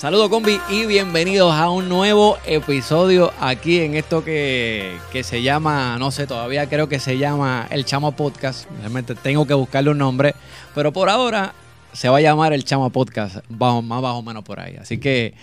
[0.00, 5.98] Saludos combi y bienvenidos a un nuevo episodio aquí en esto que, que, se llama,
[5.98, 8.66] no sé, todavía creo que se llama El Chamo Podcast.
[8.78, 10.34] Realmente tengo que buscarle un nombre,
[10.74, 11.52] pero por ahora
[11.92, 14.74] se va a llamar El Chamo Podcast, bajo, más bajo menos por ahí.
[14.76, 15.34] Así que,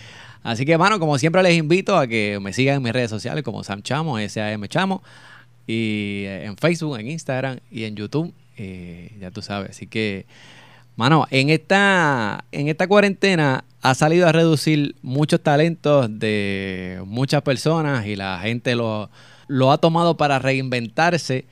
[0.41, 3.43] así que, mano, como siempre les invito a que me sigan en mis redes sociales
[3.43, 5.03] como Sam Chamo, S-A-M Chamo,
[5.67, 9.69] y en Facebook, en Instagram y en YouTube, eh, ya tú sabes.
[9.69, 10.25] Así que...
[10.97, 18.07] Mano, en esta, en esta cuarentena ha salido a reducir muchos talentos de muchas personas
[18.07, 19.11] y la gente lo,
[19.47, 21.45] lo ha tomado para reinventarse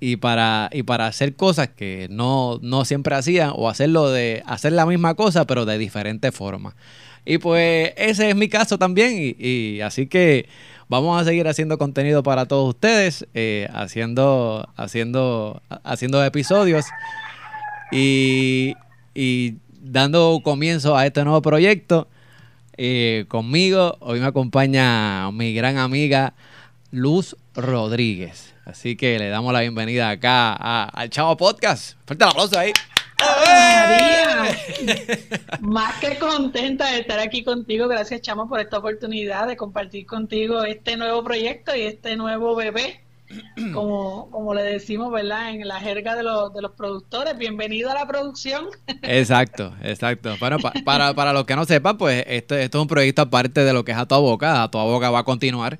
[0.00, 4.72] y para, y para hacer cosas que no, no siempre hacían o hacerlo de hacer
[4.72, 6.74] la misma cosa pero de diferentes formas.
[7.24, 10.46] Y pues ese es mi caso también y, y así que
[10.90, 16.84] vamos a seguir haciendo contenido para todos ustedes, eh, haciendo, haciendo, haciendo episodios.
[17.92, 18.74] Y,
[19.14, 22.08] y dando comienzo a este nuevo proyecto,
[22.76, 26.34] eh, conmigo hoy me acompaña mi gran amiga
[26.90, 28.54] Luz Rodríguez.
[28.64, 31.96] Así que le damos la bienvenida acá al Chavo Podcast.
[32.06, 32.72] Fuerte el aplauso ahí.
[33.18, 34.56] María,
[35.60, 37.88] más que contenta de estar aquí contigo.
[37.88, 43.00] Gracias, Chamo, por esta oportunidad de compartir contigo este nuevo proyecto y este nuevo bebé
[43.72, 45.50] como, como le decimos, ¿verdad?
[45.50, 47.36] En la jerga de los, de los productores.
[47.38, 48.66] Bienvenido a la producción.
[49.02, 50.36] Exacto, exacto.
[50.40, 53.72] Bueno, para, para los que no sepan, pues esto, esto es un proyecto aparte de
[53.72, 54.62] lo que es A Tu Boca.
[54.62, 55.78] A Tu Boca va a continuar.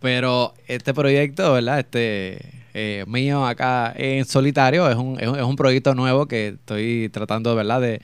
[0.00, 1.80] Pero este proyecto, ¿verdad?
[1.80, 7.54] Este eh, mío acá en solitario es un, es un, proyecto nuevo que estoy tratando,
[7.54, 7.80] ¿verdad?
[7.80, 8.00] De,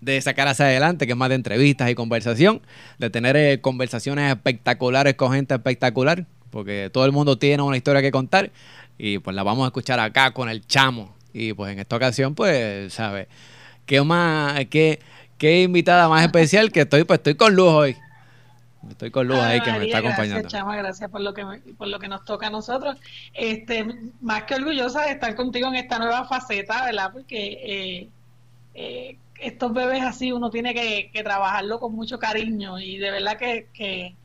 [0.00, 2.60] de sacar hacia adelante, que es más de entrevistas y conversación,
[2.98, 8.02] de tener eh, conversaciones espectaculares con gente espectacular, porque todo el mundo tiene una historia
[8.02, 8.52] que contar
[8.98, 11.12] y pues la vamos a escuchar acá con el chamo.
[11.32, 13.26] Y pues en esta ocasión, pues, ¿sabes?
[13.86, 15.00] ¿Qué más, qué,
[15.38, 17.96] qué invitada más especial que estoy, pues estoy con luz hoy.
[18.90, 20.40] Estoy con Luz ahí que me está acompañando.
[20.40, 21.44] Gracias, Chama, gracias por lo que
[21.78, 22.98] por lo que nos toca a nosotros.
[23.32, 23.86] Este,
[24.20, 27.10] más que orgullosa de estar contigo en esta nueva faceta, ¿verdad?
[27.12, 28.08] Porque eh,
[28.74, 33.36] eh, estos bebés así uno tiene que, que, trabajarlo con mucho cariño y de verdad
[33.36, 34.16] que, que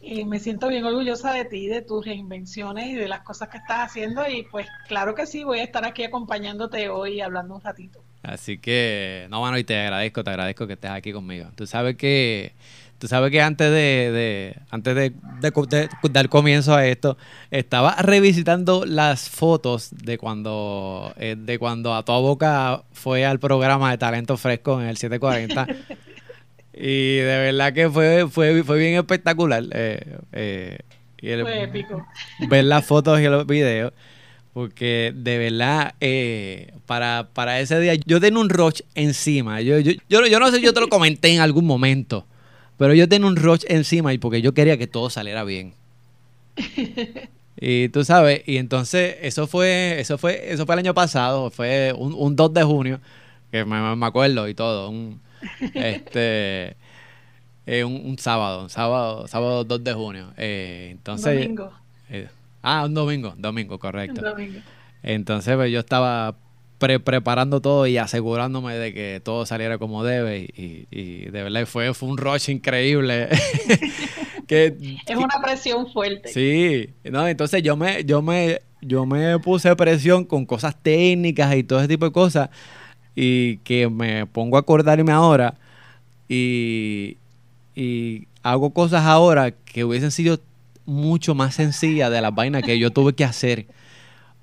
[0.00, 3.58] y me siento bien orgullosa de ti, de tus reinvenciones y de las cosas que
[3.58, 7.60] estás haciendo y pues claro que sí, voy a estar aquí acompañándote hoy hablando un
[7.60, 8.00] ratito.
[8.22, 11.48] Así que, no, bueno, y te agradezco, te agradezco que estés aquí conmigo.
[11.54, 12.52] Tú sabes que,
[12.98, 17.16] tú sabes que antes de, de antes de, de, dar comienzo a esto,
[17.50, 23.90] estaba revisitando las fotos de cuando, eh, de cuando a toda boca fue al programa
[23.92, 25.66] de Talento Fresco en el 740.
[26.80, 29.64] Y de verdad que fue, fue, fue bien espectacular.
[29.72, 30.78] Eh, eh,
[31.20, 32.06] fue épico.
[32.48, 33.92] Ver las fotos y los videos.
[34.52, 39.60] Porque de verdad, eh, para, para ese día, yo tenía un rush encima.
[39.60, 42.26] Yo, yo, yo, no sé si yo te lo comenté en algún momento.
[42.76, 45.74] Pero yo tenía un rush encima y porque yo quería que todo saliera bien.
[47.60, 51.92] y tú sabes, y entonces eso fue, eso fue, eso fue el año pasado, fue
[51.96, 53.00] un, un 2 de junio,
[53.50, 54.90] que me, me acuerdo y todo.
[54.90, 55.20] Un,
[55.74, 56.76] este
[57.70, 60.32] eh, un, sábado, un sábado, sábado 2 de junio.
[60.38, 61.70] Eh, entonces, domingo.
[62.08, 62.26] Eh,
[62.62, 64.22] ah, un domingo, domingo, correcto.
[65.02, 66.34] Entonces, pues, yo estaba
[66.78, 71.92] preparando todo y asegurándome de que todo saliera como debe y, y de verdad fue,
[71.92, 73.28] fue un rush increíble.
[74.46, 74.74] que,
[75.06, 76.30] es una presión fuerte.
[76.30, 81.64] Sí, no, entonces yo me, yo me, yo me puse presión con cosas técnicas y
[81.64, 82.48] todo ese tipo de cosas
[83.20, 85.54] y que me pongo a acordarme ahora
[86.28, 87.16] y,
[87.74, 90.38] y hago cosas ahora que hubiesen sido
[90.86, 93.66] mucho más sencillas de las vainas que yo tuve que hacer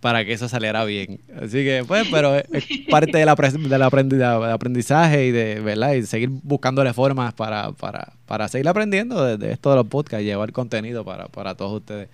[0.02, 1.22] para que eso saliera bien.
[1.42, 5.94] Así que, pues, pero es parte del, aprendizaje y de, ¿verdad?
[5.94, 10.26] Y seguir buscándole formas para, para, para seguir aprendiendo de, de, esto de los podcasts
[10.26, 12.10] llevar contenido para, para todos ustedes.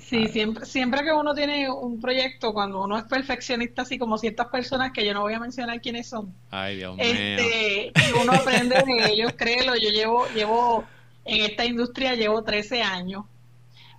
[0.00, 4.48] Sí, siempre, siempre que uno tiene un proyecto, cuando uno es perfeccionista, así como ciertas
[4.48, 6.34] personas que yo no voy a mencionar quiénes son.
[6.50, 10.84] Ay, Dios este, Y uno aprende de ellos, créelo, yo llevo, llevo
[11.24, 13.24] en esta industria llevo 13 años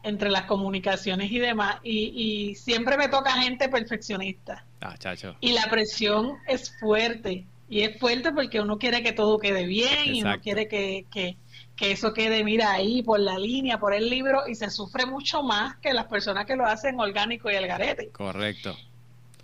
[0.02, 4.64] entre las comunicaciones y demás, y, y siempre me toca gente perfeccionista.
[4.80, 5.36] Ah, chacho.
[5.42, 10.16] Y la presión es fuerte, y es fuerte porque uno quiere que todo quede bien,
[10.16, 11.36] y uno quiere que, que
[11.80, 15.44] que eso quede, mira, ahí por la línea, por el libro, y se sufre mucho
[15.44, 18.10] más que las personas que lo hacen orgánico y el garete.
[18.10, 18.76] Correcto.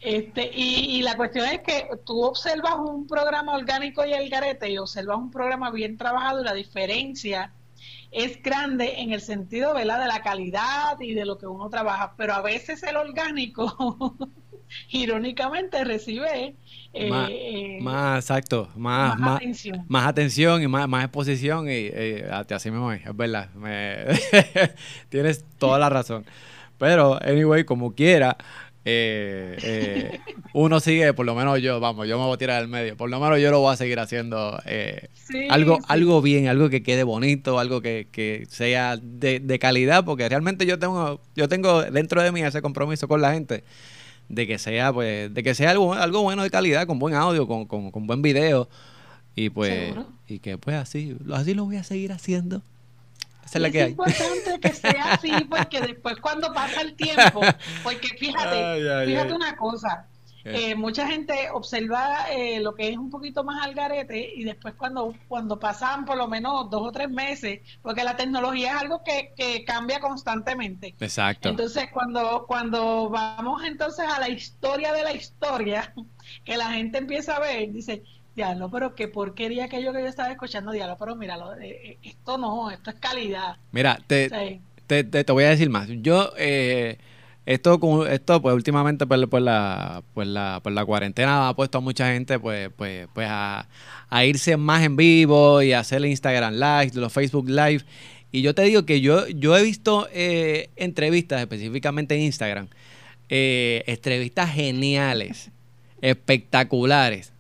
[0.02, 4.78] Este, y, la cuestión es que tú observas un programa orgánico y el garete y
[4.78, 7.54] observas un programa bien trabajado y la diferencia
[8.12, 12.34] es grande en el sentido de la calidad y de lo que uno trabaja, pero
[12.34, 14.18] a veces el orgánico
[14.90, 16.56] irónicamente recibe
[16.96, 19.86] eh, más, eh, más, exacto, más, más, atención.
[19.88, 21.92] más atención y más, más exposición y
[22.50, 23.50] así mismo es, es verdad,
[25.10, 26.26] tienes toda la razón.
[26.78, 28.38] Pero, anyway, como quiera,
[28.88, 30.20] eh, eh,
[30.54, 33.10] uno sigue, por lo menos yo, vamos, yo me voy a tirar del medio, por
[33.10, 35.10] lo menos yo lo voy a seguir haciendo eh,
[35.50, 40.78] algo, algo bien, algo que quede bonito, algo que, sea de, calidad, porque realmente yo
[40.78, 43.64] tengo, yo tengo dentro de mí ese compromiso con la gente
[44.30, 47.48] de que sea, pues, de que sea algo, algo bueno de calidad, con buen audio,
[47.48, 48.70] con, con, con buen video,
[49.36, 49.94] y pues,
[50.28, 52.62] y que pues así, así lo voy a seguir haciendo.
[53.46, 57.42] Es importante que sea así porque después cuando pasa el tiempo,
[57.84, 60.08] porque fíjate, fíjate una cosa,
[60.46, 64.76] eh, mucha gente observa eh, lo que es un poquito más al garete y después
[64.76, 69.04] cuando, cuando pasan por lo menos dos o tres meses, porque la tecnología es algo
[69.04, 70.94] que, que cambia constantemente.
[71.00, 71.50] Exacto.
[71.50, 75.94] Entonces cuando, cuando vamos entonces a la historia de la historia,
[76.44, 78.04] que la gente empieza a ver, dice,
[78.36, 82.38] Diablo, pero qué porquería aquello que yo estaba escuchando, diablo, pero mira, eh, eh, esto
[82.38, 83.56] no, esto es calidad.
[83.72, 85.88] Mira, te, te, te, voy a decir más.
[85.88, 86.98] Yo, eh,
[87.46, 91.82] esto, esto pues últimamente por, por, la, por, la, por la cuarentena ha puesto a
[91.82, 93.68] mucha gente pues, pues, pues a,
[94.10, 97.84] a irse más en vivo y a hacer Instagram Live, los Facebook Live.
[98.32, 102.68] Y yo te digo que yo, yo he visto entrevistas específicamente en Instagram,
[103.30, 105.52] entrevistas geniales,
[106.02, 107.32] espectaculares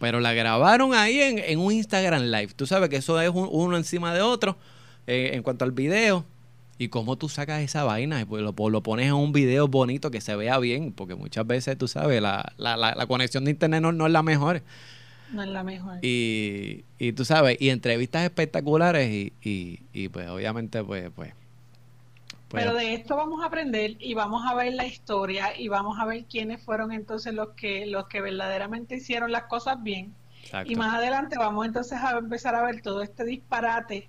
[0.00, 2.48] pero la grabaron ahí en, un Instagram Live.
[2.56, 4.56] Tú sabes que eso es uno encima de otro
[5.06, 6.24] eh, en cuanto al video.
[6.80, 8.24] ¿Y cómo tú sacas esa vaina?
[8.26, 11.76] Pues lo, lo, pones en un video bonito que se vea bien, porque muchas veces,
[11.76, 14.62] tú sabes, la, la, la, conexión de internet no, es la mejor.
[15.30, 15.98] No es la mejor.
[16.00, 21.34] Y, y tú sabes, y entrevistas espectaculares y, y, y pues obviamente pues, pues
[22.48, 26.06] pero de esto vamos a aprender y vamos a ver la historia y vamos a
[26.06, 30.14] ver quiénes fueron entonces los que los que verdaderamente hicieron las cosas bien.
[30.64, 34.08] Y más adelante vamos entonces a empezar a ver todo este disparate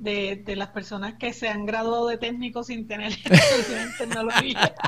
[0.00, 4.74] de, de las personas que se han graduado de técnicos sin tener en tecnología.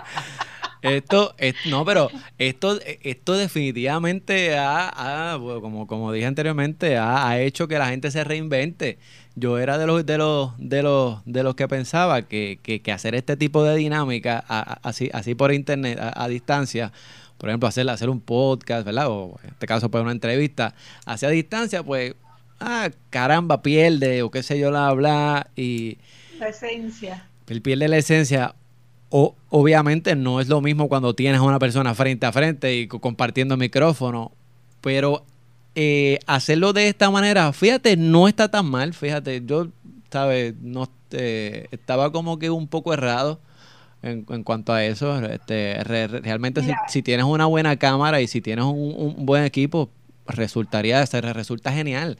[0.82, 1.36] Esto,
[1.70, 7.86] no, pero esto, esto definitivamente ha, como, como dije anteriormente, ha, ha, hecho que la
[7.86, 8.98] gente se reinvente
[9.34, 13.14] yo era de los de los de los de los que pensaba que, que, hacer
[13.14, 16.92] este tipo de dinámica así así por internet a, distancia
[17.38, 20.74] por ejemplo hacer hacer un podcast verdad o en este caso pues una entrevista
[21.06, 22.14] hacia distancia pues
[22.62, 25.98] ah caramba pierde o qué sé yo la habla y
[26.38, 28.54] la esencia el pierde la esencia
[29.10, 32.88] o, obviamente no es lo mismo cuando tienes a una persona frente a frente y
[32.88, 34.32] compartiendo micrófono
[34.80, 35.24] pero
[35.74, 39.68] eh, hacerlo de esta manera, fíjate, no está tan mal, fíjate, yo,
[40.10, 40.54] ¿sabes?
[40.60, 43.40] No, eh, estaba como que un poco errado
[44.02, 45.18] en, cuanto a eso.
[45.24, 49.90] Este, realmente si, tienes una buena cámara y si tienes un, buen equipo,
[50.26, 52.18] resultaría, resulta genial.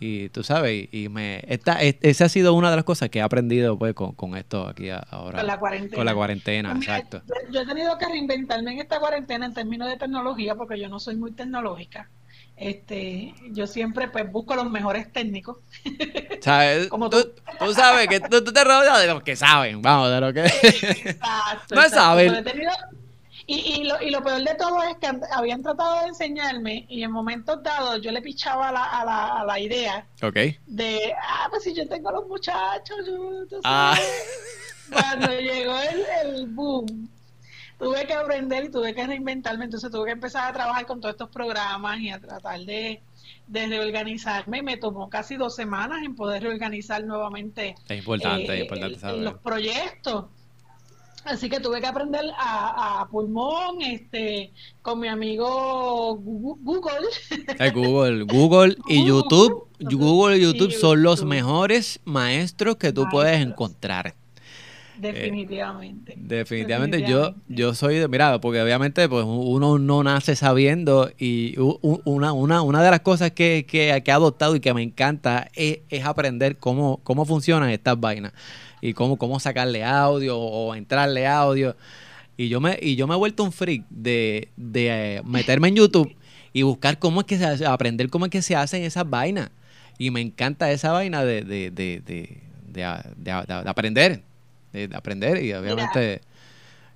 [0.00, 3.22] Y tú sabes, y, me esta, esa ha sido una de las cosas que he
[3.22, 5.38] aprendido pues con, esto aquí ahora.
[5.38, 5.96] Con la cuarentena.
[5.96, 7.22] Con la cuarentena, pues exacto.
[7.50, 10.98] yo, he tenido que reinventarme en esta cuarentena en términos de tecnología porque yo no
[11.00, 12.08] soy muy tecnológica.
[12.56, 15.58] Este, yo siempre pues busco los mejores técnicos.
[16.88, 20.32] Como tú, tú, sabes que tú, te rodeas de los que saben, vamos, de lo
[20.32, 22.44] que exacto, no saben.
[23.46, 27.02] Y, y, lo, y lo peor de todo es que habían tratado de enseñarme y
[27.02, 30.06] en momentos dados yo le pichaba a la, a la, a la idea
[30.66, 33.94] de, ah, pues si yo tengo los muchachos, yo, ah.
[34.92, 37.08] cuando llegó el, el boom
[37.78, 41.14] tuve que aprender y tuve que reinventarme, entonces tuve que empezar a trabajar con todos
[41.14, 43.02] estos programas y a tratar de,
[43.48, 44.62] reorganizarme.
[44.62, 50.26] Me tomó casi dos semanas en poder reorganizar nuevamente es importante, importante los proyectos.
[51.24, 54.52] Así que tuve que aprender a, pulmón, este,
[54.82, 57.08] con mi amigo Google.
[57.74, 59.68] Google, Google y YouTube.
[59.80, 64.14] Google y YouTube son los mejores maestros que tú puedes encontrar.
[64.96, 66.14] Definitivamente.
[66.16, 67.02] definitivamente.
[67.02, 72.62] Yo, yo soy de, mira, porque obviamente pues uno no nace sabiendo y una, una,
[72.62, 77.00] una de las cosas que, que, he adoptado y que me encanta es, aprender cómo,
[77.02, 78.32] cómo funcionan estas vainas
[78.84, 81.74] y cómo, cómo sacarle audio o entrarle audio.
[82.36, 85.76] Y yo me, y yo me he vuelto un freak de, de eh, meterme en
[85.76, 86.14] YouTube
[86.52, 89.50] y buscar cómo es que se aprender cómo es que se hacen esas vainas.
[89.96, 92.38] Y me encanta esa vaina de, de, de, de,
[93.16, 93.32] de
[93.66, 94.22] aprender
[94.74, 96.20] de, aprender y obviamente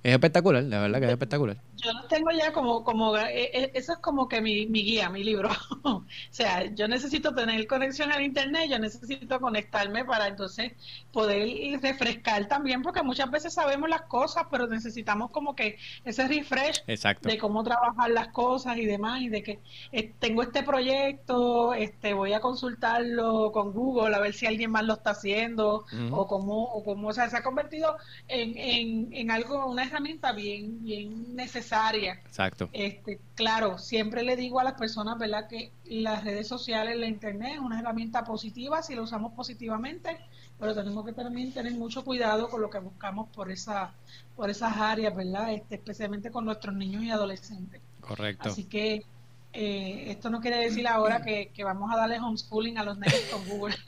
[0.03, 1.57] es espectacular, la verdad que es espectacular.
[1.81, 5.09] Yo lo tengo ya como, como eh, eh, eso es como que mi, mi guía,
[5.09, 5.49] mi libro.
[5.83, 10.73] o sea, yo necesito tener conexión al internet, yo necesito conectarme para entonces
[11.11, 16.83] poder refrescar también, porque muchas veces sabemos las cosas, pero necesitamos como que ese refresh
[16.85, 19.59] de cómo trabajar las cosas y demás, y de que
[19.91, 24.83] eh, tengo este proyecto, este voy a consultarlo con Google a ver si alguien más
[24.83, 27.95] lo está haciendo, o cómo, o cómo, o sea, se ha convertido
[28.27, 31.68] en, en, en algo, una herramienta bien, bien necesaria.
[32.25, 32.69] Exacto.
[32.73, 37.53] Este, claro, siempre le digo a las personas, ¿verdad?, que las redes sociales, la internet
[37.55, 40.17] es una herramienta positiva si lo usamos positivamente,
[40.59, 43.93] pero tenemos que también tener mucho cuidado con lo que buscamos por esa,
[44.35, 45.53] por esas áreas, ¿verdad?
[45.53, 47.81] Este, especialmente con nuestros niños y adolescentes.
[48.01, 48.49] Correcto.
[48.49, 49.03] Así que
[49.53, 53.21] eh, esto no quiere decir ahora que, que, vamos a darle homeschooling a los niños
[53.31, 53.75] con Google.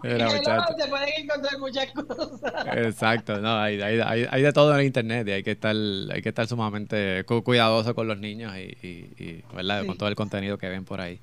[0.78, 2.66] se pueden encontrar muchas cosas.
[2.74, 6.22] Exacto, no, hay, hay, hay, de todo en el internet y hay que estar, hay
[6.22, 9.84] que estar sumamente cuidadoso con los niños y, y, ¿verdad?
[9.86, 11.20] con todo el contenido que ven por ahí.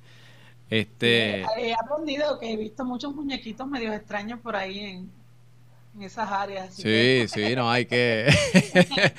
[0.70, 1.42] Este...
[1.58, 5.18] He, aprendido que he visto muchos muñequitos medio extraños por ahí en,
[6.00, 6.74] esas áreas.
[6.74, 8.28] Sí, sí, no hay que...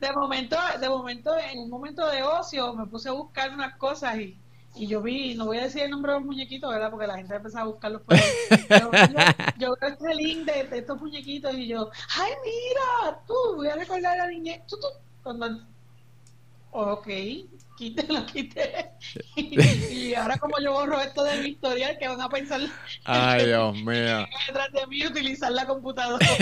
[0.00, 4.18] de, momento, de momento, en un momento de ocio me puse a buscar unas cosas
[4.18, 4.36] y
[4.74, 6.90] y yo vi, no voy a decir el nombre de los muñequitos, ¿verdad?
[6.90, 8.22] Porque la gente empezó a buscarlos por ahí.
[8.70, 8.90] yo,
[9.58, 13.20] yo, veo este link de, estos muñequitos y yo, ¡ay, mira!
[13.26, 14.62] Tú, voy a recordar a la niñez.
[14.66, 14.86] Tú, tú,
[15.22, 15.66] cuando.
[16.70, 17.06] Ok,
[17.76, 18.92] quítelo, quité.
[19.36, 22.62] y, ahora, como yo borro esto de mi historial, que van a pensar.
[23.04, 24.26] ¡Ay, Dios mío!
[24.46, 26.26] Detrás de mí utilizar la computadora.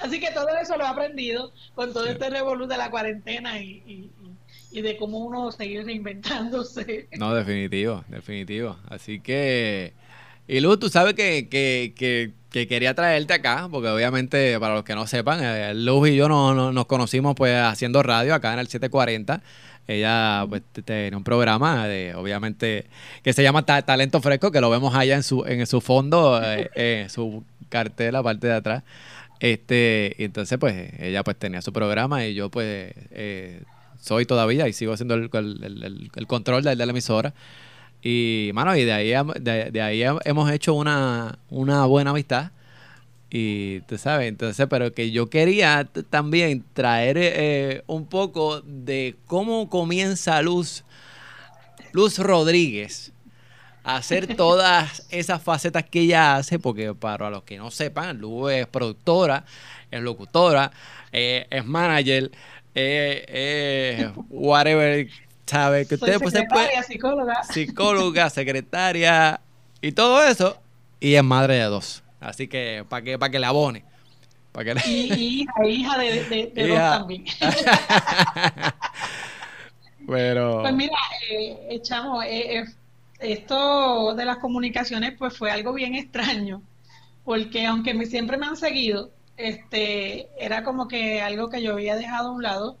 [0.00, 3.82] Así que todo eso lo he aprendido con todo este revolú de la cuarentena y
[4.21, 4.21] y
[4.80, 7.08] de cómo uno seguir reinventándose.
[7.18, 8.76] No, definitivo, definitivo.
[8.88, 9.92] Así que,
[10.48, 14.94] y Luz, tú sabes que, que, que, quería traerte acá, porque obviamente, para los que
[14.94, 18.68] no sepan, eh, Luz y yo no, nos conocimos pues haciendo radio acá en el
[18.68, 19.42] 740.
[19.88, 22.86] Ella pues tiene un programa de, obviamente,
[23.22, 26.70] que se llama Talento Fresco, que lo vemos allá en su, en su fondo, eh,
[26.74, 28.84] eh, su cartel, la parte de atrás.
[29.40, 33.62] Este, y entonces pues ella pues tenía su programa y yo pues eh,
[34.02, 35.30] soy todavía y sigo haciendo el,
[36.26, 37.32] control de, la emisora.
[38.02, 42.50] Y, mano, y de ahí, de, ahí hemos hecho una, buena amistad.
[43.30, 49.70] Y tú sabes, entonces, pero que yo quería también traer eh, un poco de cómo
[49.70, 50.84] comienza Luz,
[51.92, 53.12] Luz Rodríguez
[53.84, 58.52] a hacer todas esas facetas que ella hace, porque para los que no sepan, Luz
[58.52, 59.44] es productora,
[59.90, 60.72] es locutora,
[61.12, 62.30] eh, es manager,
[62.74, 65.08] eh, eh, whatever,
[65.46, 65.86] ¿sabe?
[65.86, 67.42] Que usted pues, secretaria, psicóloga.
[67.44, 69.40] Psicóloga, secretaria
[69.80, 70.58] y todo eso.
[71.00, 72.02] Y es madre de dos.
[72.20, 73.84] Así que para que, para que le abone.
[74.52, 77.24] Para que Y, hija, hija de, dos también.
[80.06, 80.60] Pero...
[80.60, 80.96] Pues mira,
[81.30, 82.64] eh, chamo, eh, eh,
[83.20, 86.62] esto de las comunicaciones pues fue algo bien extraño,
[87.24, 91.96] porque aunque me, siempre me han seguido, este, era como que algo que yo había
[91.96, 92.78] dejado a un lado.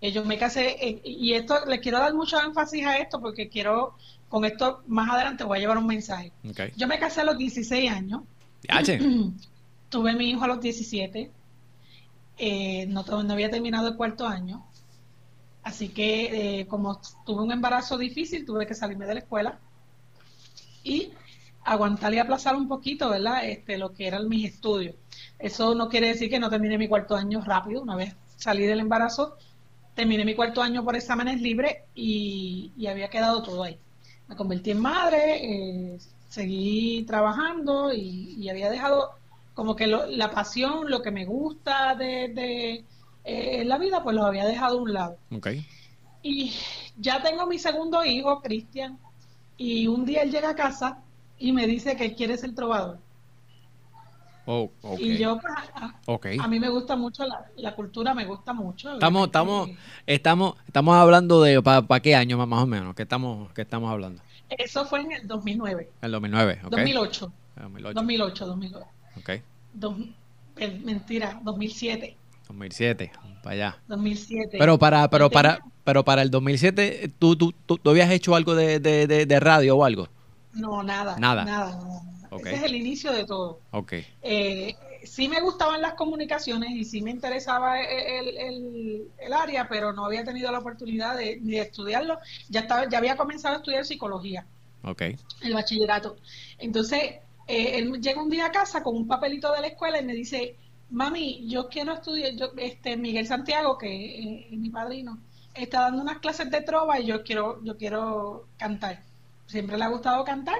[0.00, 3.48] Eh, yo me casé, eh, y esto, le quiero dar mucho énfasis a esto porque
[3.48, 3.94] quiero,
[4.28, 6.32] con esto más adelante voy a llevar un mensaje.
[6.76, 8.22] Yo me casé a los 16 años.
[9.88, 11.30] Tuve mi hijo a los 17.
[12.36, 14.66] Eh, no, no había terminado el cuarto año.
[15.62, 19.58] Así que como tuve un embarazo difícil, tuve que salirme de la escuela
[20.84, 21.10] y
[21.64, 23.44] aguantar y aplazar un poquito, ¿verdad?
[23.44, 24.94] Este, lo que eran mis estudios.
[25.38, 27.82] Eso no quiere decir que no termine mi cuarto año rápido.
[27.82, 29.36] Una vez salí del embarazo,
[29.94, 33.78] terminé mi cuarto año por exámenes libres y, había quedado todo ahí.
[34.28, 39.10] Me convertí en madre, eh, seguí trabajando y, había dejado
[39.54, 42.84] como que la pasión, lo que me gusta de,
[43.24, 45.16] eh, la vida, pues lo había dejado a un lado.
[45.30, 45.64] Okay.
[46.22, 46.52] Y
[46.98, 48.98] ya tengo mi segundo hijo, Cristian,
[49.56, 51.03] y un día él llega a casa
[51.38, 52.98] y me dice que quiere ser trovador.
[54.46, 57.24] Oh, y yo, pues, a, mí me gusta mucho
[57.56, 58.92] la, cultura, me gusta mucho.
[58.92, 59.70] Estamos, estamos,
[60.06, 64.22] estamos, estamos hablando de para qué año más, o menos, ¿qué estamos, qué estamos hablando?
[64.50, 65.90] Eso fue en el 2009.
[66.02, 66.70] El 2009, ok.
[66.70, 67.32] 2008.
[67.56, 67.94] 2008.
[67.94, 68.86] 2008, 2009.
[69.16, 69.30] Ok.
[70.84, 72.16] mentira, 2007.
[72.48, 73.12] 2007,
[73.42, 73.78] para allá.
[73.88, 74.56] 2007.
[74.58, 78.78] Pero para, pero para, pero para el 2007, ¿tú, tú, tú, habías hecho algo de,
[78.78, 80.08] de, de, radio o algo?
[80.54, 81.16] No, nada.
[81.18, 81.44] Nada.
[81.44, 81.80] Nada,
[82.38, 83.60] ese es el inicio de todo.
[83.70, 84.06] Okay.
[84.22, 90.24] Eh, sí me gustaban las comunicaciones y sí me interesaba el, área, pero no había
[90.24, 92.18] tenido la oportunidad de, estudiarlo.
[92.48, 94.46] Ya estaba, ya había comenzado a estudiar psicología.
[94.82, 95.16] Okay.
[95.42, 96.16] El bachillerato.
[96.58, 97.00] Entonces,
[97.46, 100.14] eh, él llega un día a casa con un papelito de la escuela y me
[100.14, 100.56] dice,
[100.90, 105.18] mami, yo quiero estudiar, yo, este Miguel Santiago, que eh, es mi padrino,
[105.54, 109.02] está dando unas clases de trova y yo quiero, yo quiero cantar.
[109.46, 110.58] Siempre le ha gustado cantar.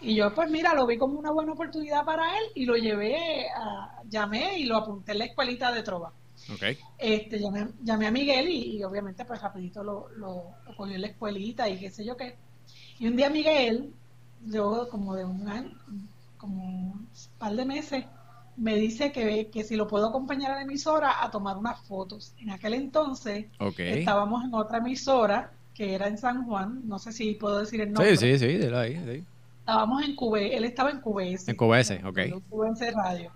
[0.00, 3.48] Y yo, pues mira, lo vi como una buena oportunidad para él y lo llevé,
[3.50, 6.12] a, llamé y lo apunté en la escuelita de trova.
[6.54, 6.78] Okay.
[6.96, 11.68] Este, llamé, llamé a Miguel y, obviamente pues rapidito lo, lo, cogió en la escuelita
[11.68, 12.38] y qué sé yo qué.
[12.98, 13.92] Y un día Miguel,
[14.46, 15.70] yo como de un año,
[16.38, 18.06] como un par de meses,
[18.56, 22.34] me dice que, que si lo puedo acompañar a la emisora a tomar unas fotos.
[22.38, 27.32] En aquel entonces estábamos en otra emisora que era en San Juan, no sé si
[27.36, 28.14] puedo decir el nombre.
[28.14, 29.24] Sí, sí, sí, de ahí, sí.
[29.60, 31.48] Estábamos en QB, él estaba en QBS.
[31.48, 32.18] En QBS, ok.
[32.18, 33.32] En QBS Radio.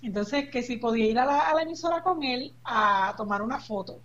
[0.00, 3.98] Entonces, que si podía ir a la, emisora con él a tomar una foto.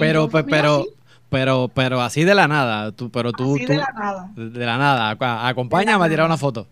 [0.00, 0.84] pero, pues, pero,
[1.30, 4.32] pero, pero así de la nada, tú, pero tú, así de la nada.
[4.34, 6.66] De la nada, acompáñame a tirar una foto.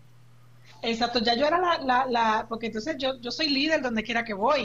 [0.81, 4.25] Exacto, ya yo era la, la, la, porque entonces yo, yo soy líder donde quiera
[4.25, 4.63] que voy.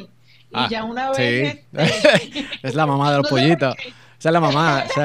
[0.50, 1.60] Y ah, ya una vez...
[1.72, 3.76] Este, es la mamá de los pollitos.
[4.18, 4.84] Esa es la mamá.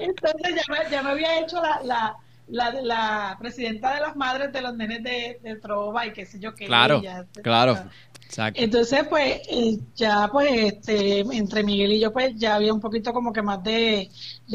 [0.00, 2.16] entonces ya me, ya me, había hecho la, la,
[2.48, 6.38] la, la, presidenta de las madres de los nenes de, de Trova y qué sé
[6.38, 6.66] yo qué.
[6.66, 7.02] Claro,
[7.42, 7.78] claro.
[8.54, 13.12] Entonces, pues, eh, ya, pues, este, entre Miguel y yo, pues, ya había un poquito
[13.12, 14.10] como que más de,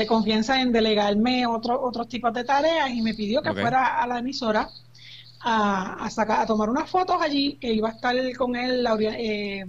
[0.07, 4.19] confianza en delegarme otro, otros tipos de tareas y me pidió que fuera a la
[4.19, 4.69] emisora
[5.41, 8.85] a, a, sacar, a tomar unas fotos allí, que iba a estar con él,
[9.17, 9.65] eh,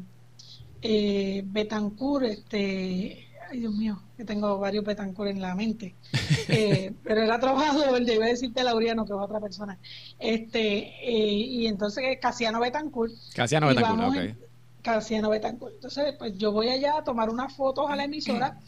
[0.87, 5.95] eh, Betancourt, este, ay Dios mío, que tengo varios Betancourt en la mente,
[6.49, 9.79] eh, pero él ha trabajado, él debe decirte Lauriano, que es otra persona,
[10.19, 10.61] este,
[11.03, 13.15] eh, y entonces Casiano Betancourt.
[13.35, 14.37] Casiano Betancourt, ok.
[14.83, 15.77] Casiano Betancourt.
[15.77, 18.61] Entonces, pues yo voy allá a tomar unas fotos a la emisora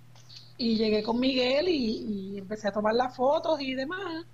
[0.58, 4.26] y llegué con Miguel y, y empecé a tomar las fotos y demás.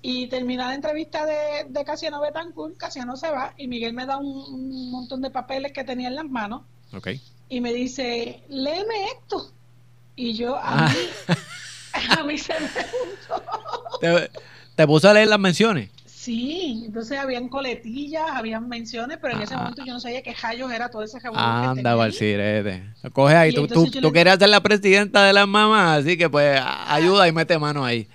[0.00, 4.16] Y termina la entrevista de, de Casiano Betancourt, Casiano se va y Miguel me da
[4.16, 6.62] un, montón de papeles que tenía en las manos.
[7.48, 9.52] Y me dice, léeme esto.
[10.16, 10.88] Y yo, a ah.
[10.88, 11.34] mí,
[12.18, 12.68] a mí se me
[14.00, 14.30] ¿Te,
[14.74, 15.90] ¿Te puso a leer las menciones?
[16.28, 19.58] Sí, entonces habían coletillas, habían menciones, pero en ese ah.
[19.58, 21.38] momento yo no sabía qué rayos era todo ese jabón.
[21.38, 22.82] Anda, Valcirete.
[23.12, 26.60] Coge ahí, tú, tú, tú querías ser la presidenta de las mamás, así que pues
[26.86, 28.08] ayuda y mete mano ahí.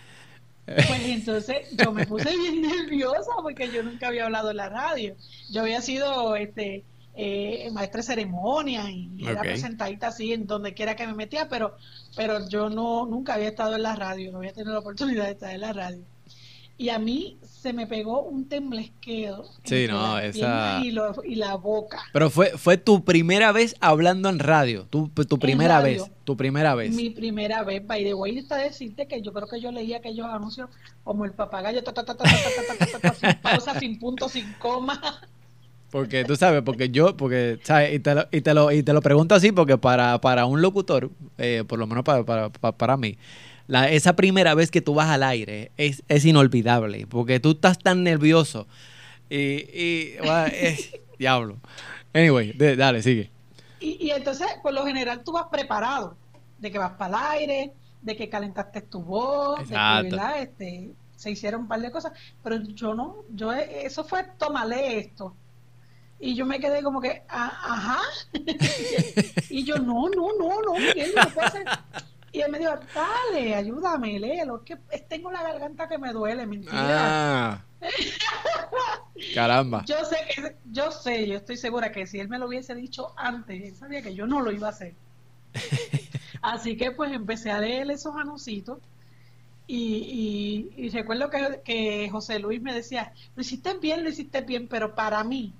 [0.65, 5.15] Pues entonces yo me puse bien nerviosa porque yo nunca había hablado en la radio.
[5.49, 6.83] Yo había sido este
[7.15, 11.75] eh, maestra de ceremonia y era presentadita así en donde quiera que me metía, pero,
[12.15, 15.31] pero yo no nunca había estado en la radio, no había tenido la oportunidad de
[15.31, 16.03] estar en la radio
[16.77, 19.45] y a mí se me pegó un temblesqueo.
[19.63, 20.81] Sí, no, esa...
[20.83, 22.03] Y, la boca.
[22.11, 26.75] Pero fue, fue tu primera vez hablando en radio, tu, tu primera vez, tu primera
[26.75, 26.93] vez.
[26.93, 30.27] Mi primera vez, by the way, está decirte que yo creo que yo leía aquellos
[30.27, 30.69] anuncios
[31.05, 32.15] como el papagayo, ta, ta, ta,
[33.13, 35.21] sin pausa, sin punto, sin coma.
[35.89, 37.93] Porque tú sabes, porque yo, porque, ¿sabes?
[37.93, 40.61] Y te lo, y te lo, y te lo pregunto así porque para, para un
[40.61, 43.17] locutor, eh, por lo menos para, para, para mí,
[43.67, 47.79] la, esa primera vez que tú vas al aire es, es inolvidable, porque tú estás
[47.79, 48.67] tan nervioso.
[49.29, 50.15] Y, y
[51.19, 51.57] diablo.
[52.13, 53.31] Anyway, dale, sigue.
[53.79, 56.15] Y, y, entonces, por lo general, tú vas preparado
[56.59, 61.31] de que vas para el aire, de que calentaste tu voz, de que este, se
[61.31, 65.35] hicieron un par de cosas, pero yo no, yo eso fue tómale esto.
[66.19, 67.99] Y yo me quedé como que, ah, ajá.
[69.49, 71.65] y yo, no, no, no, no, Miguel, no puedo hacer.
[72.33, 74.75] Y él me dijo, dale, ayúdame, léelo, que
[75.07, 76.73] tengo la garganta que me duele, mentira.
[76.81, 77.65] Ah.
[79.35, 79.83] caramba.
[79.85, 83.13] Yo sé que, yo sé, yo estoy segura que si él me lo hubiese dicho
[83.17, 84.95] antes, él sabía que yo no lo iba a hacer.
[86.41, 88.79] Así que pues empecé a leer esos anuncios
[89.67, 94.67] y, y, recuerdo que, que José Luis me decía, lo hiciste bien, lo hiciste bien,
[94.67, 95.53] pero para mí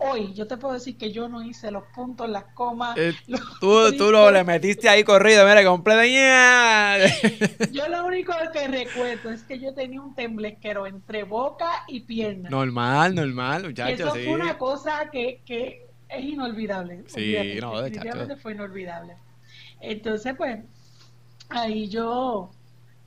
[0.00, 2.96] hoy yo te puedo decir que yo no hice los puntos, las comas.
[2.96, 3.14] Eh,
[3.60, 6.00] tú, tú lo le metiste ahí corrido, mira, completo.
[7.72, 12.48] yo lo único que recuerdo es que yo tenía un temblesquero entre boca y pierna.
[12.48, 14.00] Normal, normal, muchachos.
[14.00, 17.04] Eso fue una cosa que, que es inolvidable.
[17.06, 19.14] Sí, no, definitivamente fue inolvidable.
[19.80, 20.60] Entonces, pues,
[21.50, 22.50] ahí yo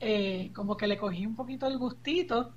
[0.00, 2.52] eh, como que le cogí un poquito el gustito.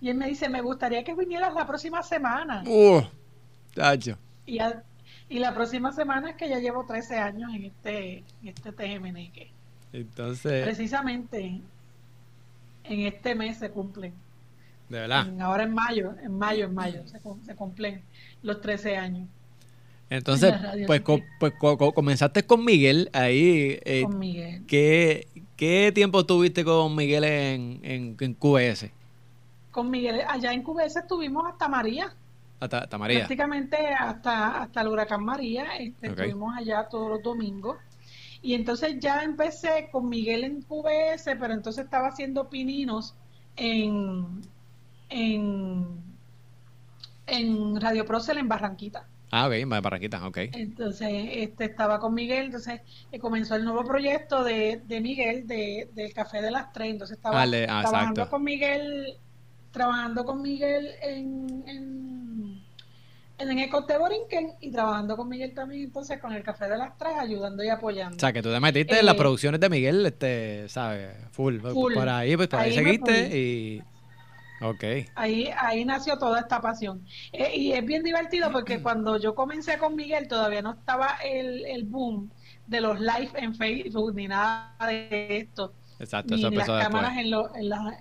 [0.00, 2.64] Y él me dice, me gustaría que vinieras la próxima semana.
[2.66, 3.02] Uh.
[4.46, 4.58] Y,
[5.28, 9.50] y la próxima semana es que ya llevo 13 años en este, en este TGMNQ.
[9.92, 10.64] Entonces.
[10.64, 11.60] Precisamente
[12.84, 14.12] en este mes se cumplen.
[14.88, 15.26] De verdad.
[15.40, 18.02] ahora en mayo, en mayo, en mayo se, cumplen
[18.42, 19.28] los 13 años.
[20.10, 20.52] Entonces,
[20.86, 21.02] pues,
[21.38, 21.54] pues
[21.94, 23.78] comenzaste con Miguel ahí.
[23.84, 24.64] Eh, con Miguel.
[24.66, 28.90] ¿qué, ¿Qué tiempo tuviste con Miguel en, en, en QS?
[29.72, 32.14] con Miguel, allá en QBS estuvimos hasta María.
[32.62, 33.18] Hasta, María.
[33.18, 37.76] Prácticamente hasta, hasta el huracán María, este, estuvimos allá todos los domingos.
[38.40, 43.16] Y entonces ya empecé con Miguel en QBS, pero entonces estaba haciendo pininos
[43.56, 44.42] en,
[45.08, 45.86] en,
[47.26, 49.06] en Radio Procel en Barranquita.
[49.32, 50.38] Ah, ok, en Barranquita, ok.
[50.52, 55.88] Entonces, este, estaba con Miguel, entonces eh, comenzó el nuevo proyecto de, de Miguel, de,
[55.94, 59.18] del Café de las Tres, entonces estaba ah, trabajando con Miguel,
[59.72, 62.62] trabajando con Miguel en, en,
[63.38, 67.14] en Ecote Borinquen y trabajando con Miguel también entonces con el Café de las Tres,
[67.18, 68.16] ayudando y apoyando.
[68.16, 71.16] O sea, que tú te metiste en las eh, producciones de Miguel, este, ¿sabes?
[71.32, 73.82] Full, por ahí, pues por ahí, seguiste y
[74.62, 75.06] Okay.
[75.16, 77.04] Ahí, ahí nació toda esta pasión.
[77.32, 81.66] Eh, y es bien divertido porque cuando yo comencé con Miguel todavía no estaba el,
[81.66, 82.30] el boom
[82.66, 85.74] de los live en Facebook ni nada de esto.
[85.98, 87.96] Exacto, ni las cámaras en, lo, en las...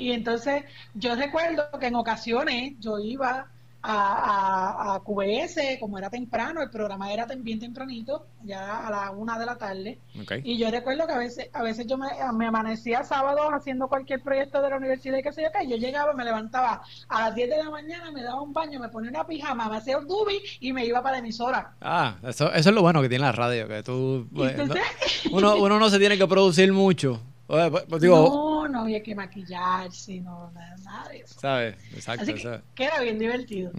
[0.00, 3.48] Y entonces yo recuerdo que en ocasiones yo iba
[3.82, 9.38] a, a, QBS, como era temprano, el programa era bien tempranito, ya a la una
[9.38, 9.98] de la tarde.
[10.42, 12.08] Y yo recuerdo que a veces, a veces yo me,
[12.46, 15.68] amanecía sábado haciendo cualquier proyecto de la universidad y qué sé yo qué.
[15.68, 18.88] Yo llegaba, me levantaba a las 10 de la mañana, me daba un baño, me
[18.88, 21.74] ponía una pijama, me hacía un dubi y me iba para la emisora.
[21.80, 24.26] Ah, eso, eso es lo bueno que tiene la radio, que tú.
[24.34, 24.56] Pues,
[25.30, 27.20] uno, uno no se tiene que producir mucho.
[27.50, 31.40] Pues, pues, no, no había que maquillarse, no, nada, de eso.
[31.40, 31.76] ¿Sabes?
[31.92, 32.22] Exacto.
[32.22, 32.34] Así
[32.76, 33.72] que, era bien divertido.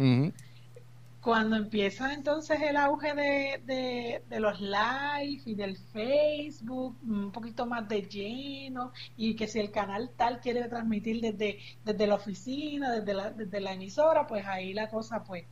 [1.21, 7.87] Cuando empieza entonces el auge de, de, los live y del Facebook, un poquito más
[7.87, 13.13] de lleno, y que si el canal tal quiere transmitir desde, desde la oficina, desde
[13.13, 15.45] la, desde la emisora, pues ahí la cosa, pues,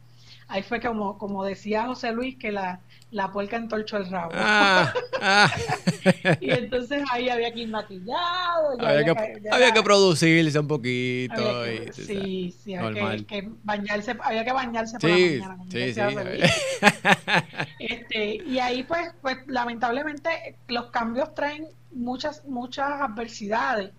[0.50, 2.82] ahí fue como, como decía José Luis, que la,
[3.12, 4.32] la puerca entorchó el rabo.
[4.34, 5.52] Ah, ah.
[6.42, 8.80] y entonces ahí había que ir maquillado.
[8.80, 11.64] Había, que, había que producirse un poquito.
[11.94, 15.58] sí, sí, había que, bañarse, había que bañarse por la mañana.
[15.70, 16.02] Sí, sí,
[17.80, 23.92] este, y ahí pues, pues lamentablemente los cambios traen muchas, muchas adversidades.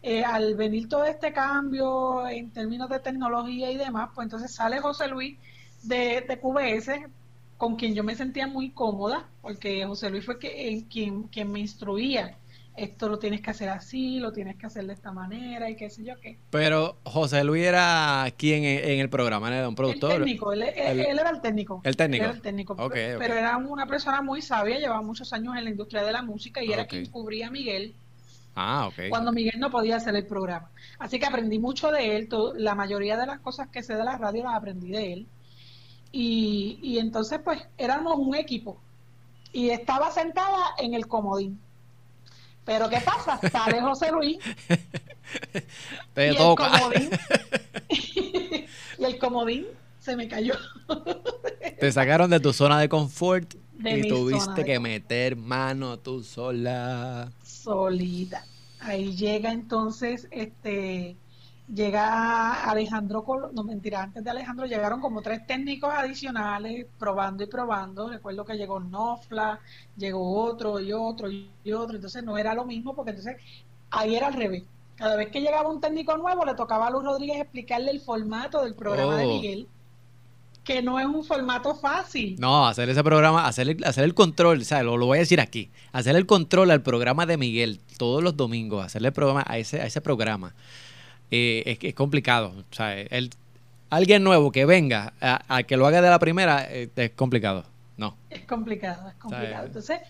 [0.00, 4.78] Eh, al venir todo este cambio en términos de tecnología y demás, pues entonces sale
[4.78, 5.36] José Luis
[5.88, 6.90] de, de QBS
[7.58, 11.58] con quien yo me sentía muy cómoda, porque José Luis fue que, quien, quien me
[11.58, 12.36] instruía.
[12.76, 15.90] Esto lo tienes que hacer así, lo tienes que hacer de esta manera y qué
[15.90, 16.38] sé yo qué.
[16.50, 20.12] Pero José Luis era quien en, el programa, era un productor.
[20.12, 21.80] El técnico, él, era el técnico.
[21.82, 22.24] El técnico.
[22.24, 22.76] Era el técnico.
[22.88, 26.62] pero, era una persona muy sabia, llevaba muchos años en la industria de la música
[26.62, 27.96] y era quien cubría a Miguel.
[28.54, 29.08] Ah, ok.
[29.08, 30.70] Cuando Miguel no podía hacer el programa.
[31.00, 32.28] Así que aprendí mucho de él.
[32.56, 35.26] la mayoría de las cosas que sé de la radio las aprendí de él.
[36.10, 38.78] Y, y entonces pues éramos un equipo
[39.52, 41.60] y estaba sentada en el comodín.
[42.64, 43.40] Pero ¿qué pasa?
[43.50, 47.10] Sale José Luis y, el comodín,
[48.98, 49.66] y el comodín
[50.00, 50.54] se me cayó.
[51.80, 57.32] Te sacaron de tu zona de confort y tuviste que meter mano tú sola.
[57.42, 58.44] Solita.
[58.80, 61.16] Ahí llega entonces este
[61.72, 68.08] llega Alejandro, no mentira, antes de Alejandro llegaron como tres técnicos adicionales probando y probando.
[68.08, 69.60] Recuerdo que llegó Nofla,
[69.96, 73.36] llegó otro y otro y otro, entonces no era lo mismo porque entonces
[73.90, 74.64] ahí era al revés.
[74.96, 78.64] Cada vez que llegaba un técnico nuevo le tocaba a Luz Rodríguez explicarle el formato
[78.64, 79.28] del programa de oh.
[79.28, 79.68] Miguel
[80.64, 82.36] que no es un formato fácil.
[82.38, 85.20] No, hacer ese programa, hacer el, hacer el control, o sea, lo, lo, voy a
[85.20, 89.44] decir aquí, hacer el control al programa de Miguel todos los domingos, hacerle el programa
[89.46, 90.54] a ese, a ese programa
[91.30, 92.52] eh, es, es, complicado.
[92.70, 93.30] O sea, el,
[93.90, 97.64] alguien nuevo que venga a, que lo haga de la primera eh, es complicado.
[97.96, 98.16] No.
[98.30, 99.66] Es complicado, es complicado.
[99.66, 100.00] Entonces,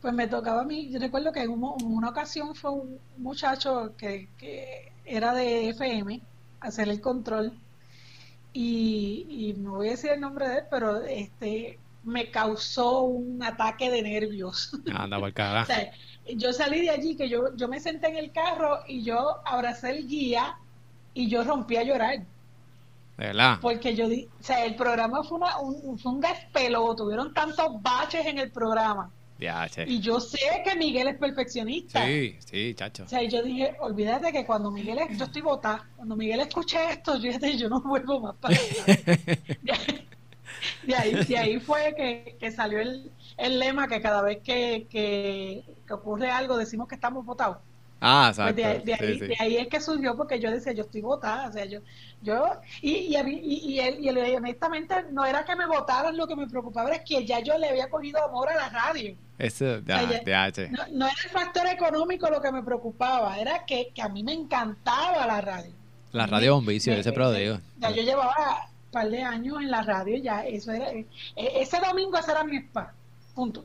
[0.00, 0.90] pues me tocaba a mí.
[0.90, 6.20] Yo recuerdo que en, una ocasión fue un muchacho que, que era de FM
[6.60, 7.52] hacer el control
[8.52, 13.42] y, y no voy a decir el nombre de él, pero este me causó un
[13.42, 14.72] ataque de nervios.
[14.94, 15.66] Anda por cara.
[16.36, 19.90] yo salí de allí, que yo, yo me senté en el carro y yo abracé
[19.90, 20.56] el guía
[21.14, 22.18] y yo rompí a llorar.
[22.18, 23.58] ¿De verdad?
[23.60, 27.82] Porque yo di, o sea, el programa fue, una, un, fue un despelo, tuvieron tantos
[27.82, 29.10] baches en el programa.
[29.86, 32.04] y yo sé que Miguel es perfeccionista.
[32.06, 33.04] Sí, sí, chacho.
[33.04, 36.78] O sea, yo dije, olvídate que cuando Miguel, es, yo estoy botada, cuando Miguel escuche
[36.90, 38.56] esto, yo, yo no vuelvo más para
[40.82, 44.86] de ahí, de ahí fue que, que salió el, el, lema que cada vez que,
[44.90, 47.58] que, ocurre algo decimos que estamos votados.
[48.02, 48.84] Ah, pues exacto.
[48.86, 51.66] de, ahí, de, ahí, es que surgió porque yo decía, yo estoy votada, o sea,
[51.66, 51.80] yo,
[52.22, 52.46] yo
[52.80, 56.90] y, y, y, y, y, honestamente no era que me votaran lo que me preocupaba,
[56.92, 59.16] es que ya yo le había cogido amor a la radio.
[59.38, 64.02] Eso, ya, no, no, era el factor económico lo que me preocupaba, era que, que
[64.02, 65.72] a mí me encantaba la radio.
[66.12, 67.60] La radio un vicio, ese digo.
[67.78, 70.90] Ya yo llevaba un par de años en la radio, ya eso era.
[70.90, 72.92] E, ese domingo ese era mi spa,
[73.30, 73.64] punto.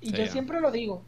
[0.00, 1.02] Y yo siempre lo digo.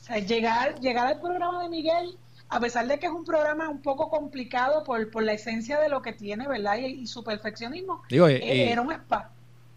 [0.00, 2.16] O sea, llegar, llegar al programa de Miguel,
[2.48, 5.88] a pesar de que es un programa un poco complicado por, por la esencia de
[5.88, 6.76] lo que tiene, ¿verdad?
[6.78, 9.30] Y, su perfeccionismo, eh, era un spa.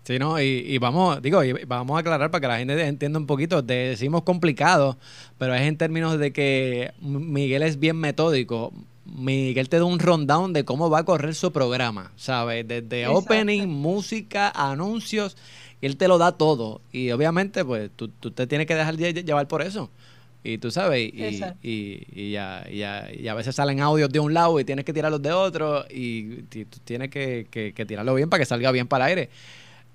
[0.04, 3.28] Sí, no, y, vamos, digo, y vamos a aclarar para que la gente entienda un
[3.28, 3.62] poquito.
[3.62, 4.98] decimos complicado,
[5.38, 8.72] pero es en términos de que Miguel es bien metódico.
[9.04, 12.66] Miguel te da un rundown de cómo va a correr su programa, ¿sabes?
[12.66, 15.36] Desde opening, música, anuncios,
[15.82, 16.82] y él te lo da todo.
[16.92, 19.90] Y obviamente, pues, tú, tú te tienes que dejar llevar por eso.
[20.44, 24.64] Y tú sabes, y, y, ya, y, a veces salen audios de un lado y
[24.64, 28.72] tienes que tirarlos de otro, y, tú tienes que, que tirarlo bien para que salga
[28.72, 29.30] bien para el aire.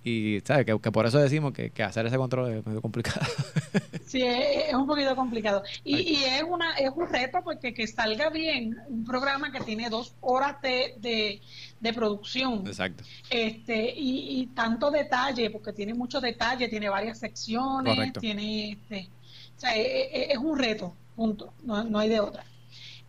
[0.04, 3.24] Y sabes que, por eso decimos que, hacer ese control es medio complicado.
[4.06, 5.62] sí, es, un poquito complicado.
[5.84, 9.88] Y, y, es una es un reto porque que salga bien un programa que tiene
[9.90, 11.40] dos horas de,
[11.80, 12.66] de, producción.
[12.66, 13.04] Exacto.
[13.30, 19.08] Este, y, tanto detalle, porque tiene mucho detalle, tiene varias secciones, tiene este.
[19.56, 21.52] O sea, es, un reto, punto.
[21.62, 22.44] No, no hay de otra.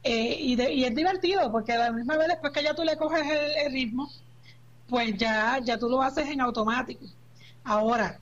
[0.04, 2.98] Eh, y, y es divertido porque a la misma vez después que ya tú le
[2.98, 3.24] coges
[3.66, 4.12] el ritmo,
[4.88, 7.06] pues ya, ya tú lo haces en automático.
[7.64, 8.20] Ahora,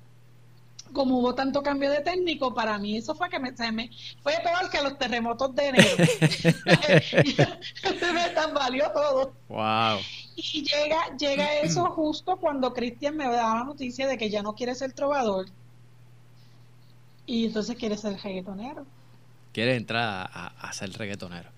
[0.94, 3.90] como hubo tanto cambio de técnico, para mí eso fue que me, se me
[4.22, 6.06] fue peor que los terremotos de enero.
[6.06, 6.54] se
[8.14, 9.34] me tambaleó todo.
[9.50, 10.00] Wow.
[10.36, 14.54] Y llega, llega eso justo cuando Cristian me da la noticia de que ya no
[14.54, 15.48] quiere ser trovador.
[17.26, 18.86] Y entonces quiere ser reggaetonero.
[19.54, 21.50] Quiere entrar a, a ser reggaetonero.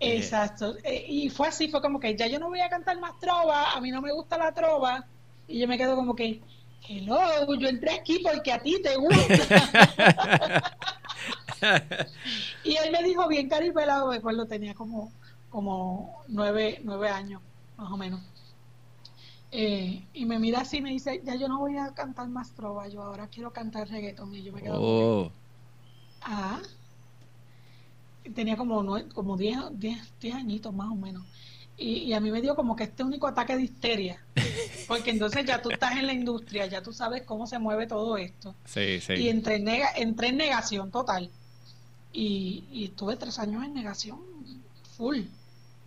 [0.00, 0.76] Exacto.
[0.82, 3.72] Eh, y fue así, fue como que ya yo no voy a cantar más trova,
[3.72, 5.06] a mí no me gusta la trova.
[5.46, 6.40] Y yo me quedo como que,
[6.88, 7.18] hello,
[7.58, 10.76] yo entré aquí porque a ti te gusta.
[12.64, 15.12] y él me dijo bien caripelado, me acuerdo, tenía como,
[15.50, 17.42] como nueve, nueve años,
[17.76, 18.20] más o menos.
[19.56, 22.52] Eh, y me mira así y me dice, ya yo no voy a cantar más
[22.54, 24.34] trova, yo ahora quiero cantar reggaeton.
[24.34, 25.32] Y yo me quedo como que, oh.
[26.22, 26.60] ah,
[28.32, 31.24] tenía como como 10, 10, añitos más o menos.
[31.76, 34.22] Y, a mí me dio como que este único ataque de histeria.
[34.88, 38.16] Porque entonces ya tú estás en la industria, ya tú sabes cómo se mueve todo
[38.16, 38.54] esto.
[38.64, 39.14] Sí, sí.
[39.14, 41.30] Y entré en, entré en negación total.
[42.12, 44.20] Y, y estuve tres años en negación
[44.96, 45.22] full.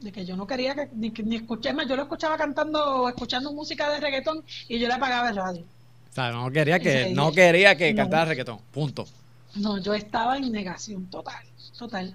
[0.02, 1.88] De que yo no quería que ni, ni escuché más.
[1.88, 5.62] Yo lo escuchaba cantando, escuchando música de reggaetón y yo le apagaba el radio.
[5.62, 8.60] O sea, no quería que, no quería que cantara reggaetón.
[8.73, 9.08] Punto.
[9.56, 11.46] No, yo estaba en negación total,
[11.78, 12.14] total.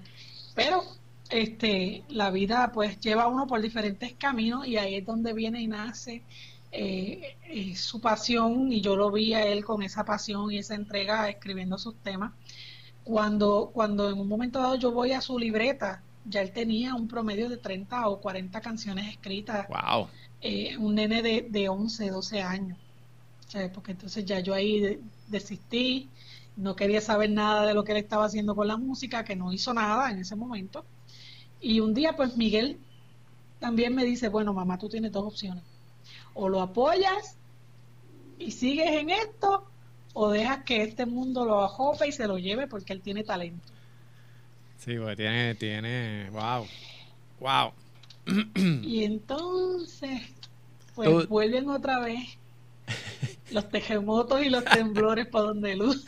[0.55, 0.83] Pero
[1.29, 5.61] este, la vida pues lleva a uno por diferentes caminos y ahí es donde viene
[5.61, 6.23] y nace
[6.71, 10.75] eh, eh, su pasión y yo lo vi a él con esa pasión y esa
[10.75, 12.33] entrega escribiendo sus temas.
[13.03, 17.07] Cuando, cuando en un momento dado yo voy a su libreta, ya él tenía un
[17.07, 19.67] promedio de 30 o 40 canciones escritas.
[19.67, 20.07] Wow.
[20.41, 22.77] Eh, un nene de, de 11, 12 años.
[23.73, 26.09] porque entonces ya yo ahí desistí,
[26.55, 29.51] no quería saber nada de lo que él estaba haciendo con la música, que no
[29.51, 30.85] hizo nada en ese momento.
[31.59, 32.77] Y un día, pues Miguel
[33.59, 35.63] también me dice, bueno, mamá, tú tienes dos opciones.
[36.33, 37.37] O lo apoyas
[38.37, 39.65] y sigues en esto,
[40.13, 43.67] o dejas que este mundo lo ajope y se lo lleve porque él tiene talento.
[44.77, 46.67] Sí, pues tiene, tiene, wow,
[47.39, 47.71] wow.
[48.83, 50.21] Y entonces,
[50.93, 52.37] pues vuelven otra vez
[53.51, 56.05] los terremotos y los temblores para donde luz.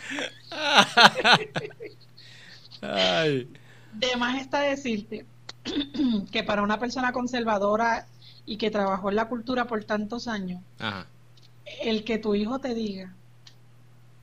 [3.94, 5.26] De más está decirte
[6.32, 8.06] que para una persona conservadora
[8.46, 10.62] y que trabajó en la cultura por tantos años,
[11.82, 13.16] el que tu hijo te diga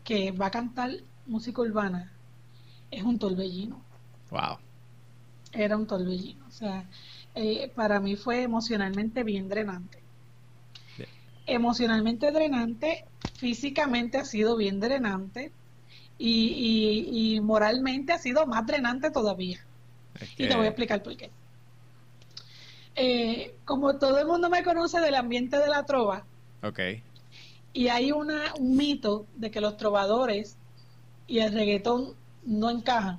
[0.05, 0.91] que va a cantar
[1.27, 2.13] música urbana
[2.91, 3.83] es un torbellino.
[4.31, 4.59] Wow.
[5.53, 6.47] Era un torbellino.
[6.47, 6.85] O sea,
[7.35, 10.02] eh, para mí fue emocionalmente bien drenante
[11.53, 15.53] emocionalmente drenante, físicamente ha sido bien drenante
[16.19, 19.65] y, moralmente ha sido más drenante todavía.
[20.37, 21.31] Y te voy a explicar por qué.
[22.95, 26.25] Eh, como todo el mundo me conoce del ambiente de la trova,
[26.63, 27.03] okay.
[27.73, 30.59] y hay una, un mito de que los trovadores
[31.27, 33.19] y el reggaetón no encajan,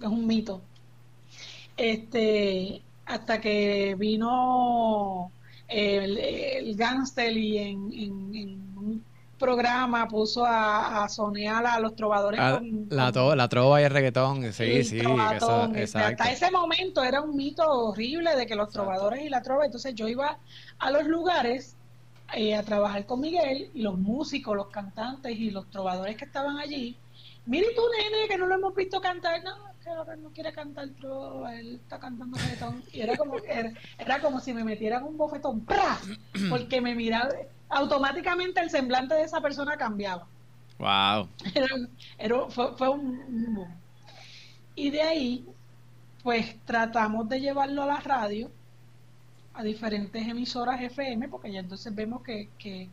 [0.00, 0.60] es un mito.
[1.76, 5.30] Este, hasta que vino
[5.68, 7.78] el, el y en,
[8.76, 9.04] un
[9.38, 14.82] programa puso a, sonear a los trovadores ah, la, la trova y el reggaetón sí
[14.84, 15.00] sí
[15.74, 19.66] este, hasta ese momento era un mito horrible de que los trovadores y la trova
[19.66, 20.38] entonces yo iba
[20.78, 21.76] a los lugares
[22.34, 26.58] eh, a trabajar con Miguel y los músicos, los cantantes y los trovadores que estaban
[26.58, 26.96] allí.
[27.46, 29.44] Mire tú, nene, que no lo hemos visto cantar.
[29.44, 29.52] No,
[29.86, 32.82] que ahora no quiere cantar trova, él está cantando reggaetón.
[32.92, 33.36] Y era como,
[33.98, 35.98] era, como si me metieran un bofetón, ¡pra!
[36.50, 37.28] Porque me miraba,
[37.68, 40.26] automáticamente el semblante de esa persona cambiaba.
[40.78, 41.28] Wow.
[42.18, 43.64] Era, fue, un,
[44.74, 45.46] Y de ahí,
[46.24, 48.50] pues tratamos de llevarlo a la radio,
[49.54, 52.90] a diferentes emisoras FM, porque ya entonces vemos que, que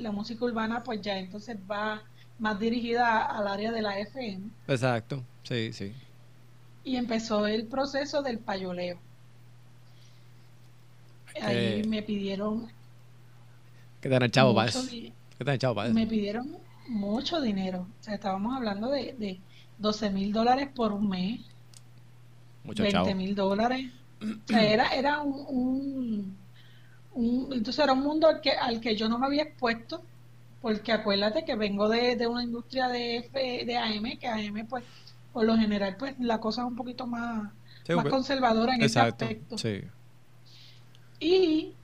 [0.00, 2.02] la música urbana, pues ya entonces va
[2.38, 4.50] más dirigida al área de la FM.
[4.68, 5.92] Exacto, sí, sí.
[6.84, 8.98] Y empezó el proceso del payoleo.
[11.40, 12.68] Ahí me pidieron...
[14.00, 16.56] ¿Qué te han echado para ¿Qué te han echado para Me pidieron
[16.88, 17.86] mucho dinero.
[18.00, 19.40] O sea, estábamos hablando de, de
[19.78, 21.40] 12 mil dólares por un mes.
[22.64, 23.90] Mucho 20 mil dólares.
[24.22, 26.36] O sea, era, era un,
[27.12, 30.02] un, Entonces era un mundo al que, al que yo no me había expuesto,
[30.64, 33.28] porque acuérdate que vengo de, de una industria de,
[33.66, 34.82] de AM, que AM, pues,
[35.30, 37.52] por lo general, pues la cosa es un poquito más,
[37.86, 39.58] más conservadora en ese aspecto.
[39.58, 39.82] Sí.
[41.20, 41.74] Y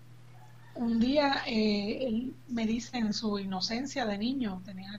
[0.77, 4.99] un día eh, él me dice en su inocencia de niño, tenía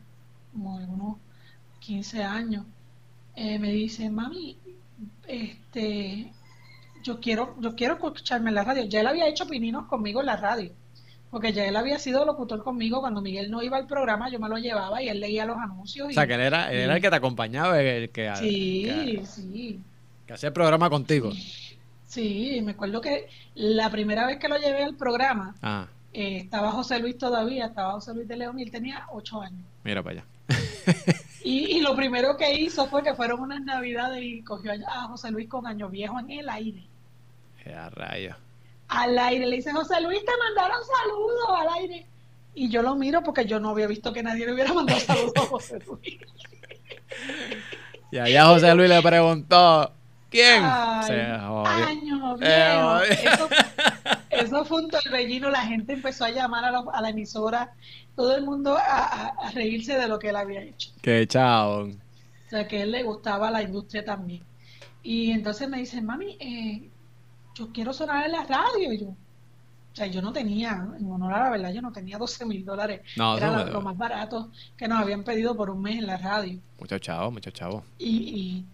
[0.52, 1.18] como unos
[1.80, 2.68] 15 años,
[3.36, 4.60] eh, me dice, mami,
[5.28, 6.32] este,
[7.02, 8.84] yo quiero, yo quiero escucharme en la radio.
[8.86, 10.72] Ya él había hecho pininos conmigo en la radio,
[11.32, 14.50] porque ya él había sido locutor conmigo cuando Miguel no iba al programa, yo me
[14.50, 16.10] lo llevaba y él leía los anuncios.
[16.10, 19.80] o sea, que él era, era el que te acompañaba, el que, sí, sí.
[20.28, 21.32] que hacía el programa contigo.
[22.06, 25.88] Sí, me acuerdo que la primera vez que lo llevé al programa, ah.
[26.12, 29.66] eh, estaba José Luis todavía, estaba José Luis de León y él tenía ocho años.
[29.86, 30.26] Mira para allá.
[31.46, 35.48] y, lo primero que hizo fue que fueron unas navidades y cogió a José Luis
[35.48, 36.84] con año viejo en el aire.
[37.74, 38.36] A rayo.
[38.92, 42.06] Al aire, le dice, José Luis, te mandaron saludos al aire.
[42.54, 45.34] Y yo lo miro porque yo no había visto que nadie le hubiera mandado saludos
[45.38, 46.20] a José Luis.
[48.12, 49.94] y allá José Luis le preguntó,
[50.32, 50.64] ¿Quién?
[50.64, 53.50] año, eh, eso,
[54.30, 55.50] eso, fue un torbellino.
[55.50, 57.74] La gente empezó a llamar a, la emisora.
[58.16, 60.90] Todo el mundo a, reírse de lo que él había hecho.
[61.02, 61.84] Qué chao.
[61.84, 64.42] O sea, que a él le gustaba la industria también.
[65.04, 66.90] Y entonces me dice, mami, eh,
[67.56, 68.94] yo quiero sonar en la radio.
[68.94, 72.18] Y yo, o sea, yo no tenía, en honor a la verdad, yo no tenía
[72.18, 73.02] 12 mil dólares.
[73.18, 76.60] No, Era lo, más barato que nos habían pedido por un mes en la radio.
[76.80, 77.84] Mucho chavo, mucho chavo.
[77.98, 78.66] y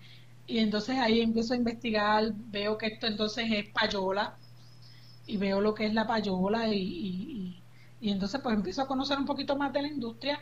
[0.48, 4.38] y entonces ahí empiezo a investigar, veo que esto entonces es payola
[5.26, 7.62] y veo lo que es la payola y,
[8.00, 10.40] y, entonces pues empiezo a conocer un poquito más de la industria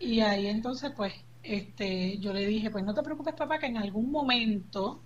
[0.00, 3.76] y ahí entonces pues este yo le dije pues no te preocupes papá que en
[3.76, 5.00] algún momento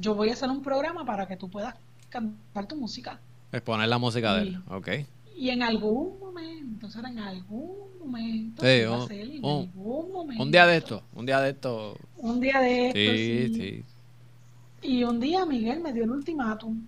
[0.00, 1.74] yo voy a hacer un programa para que tú puedas
[2.08, 3.20] cantar tu música.
[3.52, 4.88] Exponer la música de él, ok.
[5.36, 8.82] Y en algún momento, o sea, en algún momento, sí,
[9.42, 10.42] un, algún momento.
[10.42, 11.96] Un día de esto, un día de esto.
[12.18, 12.98] Un día de esto.
[12.98, 13.84] Sí, sí.
[14.82, 16.82] Y un día Miguel me dio el ultimátum.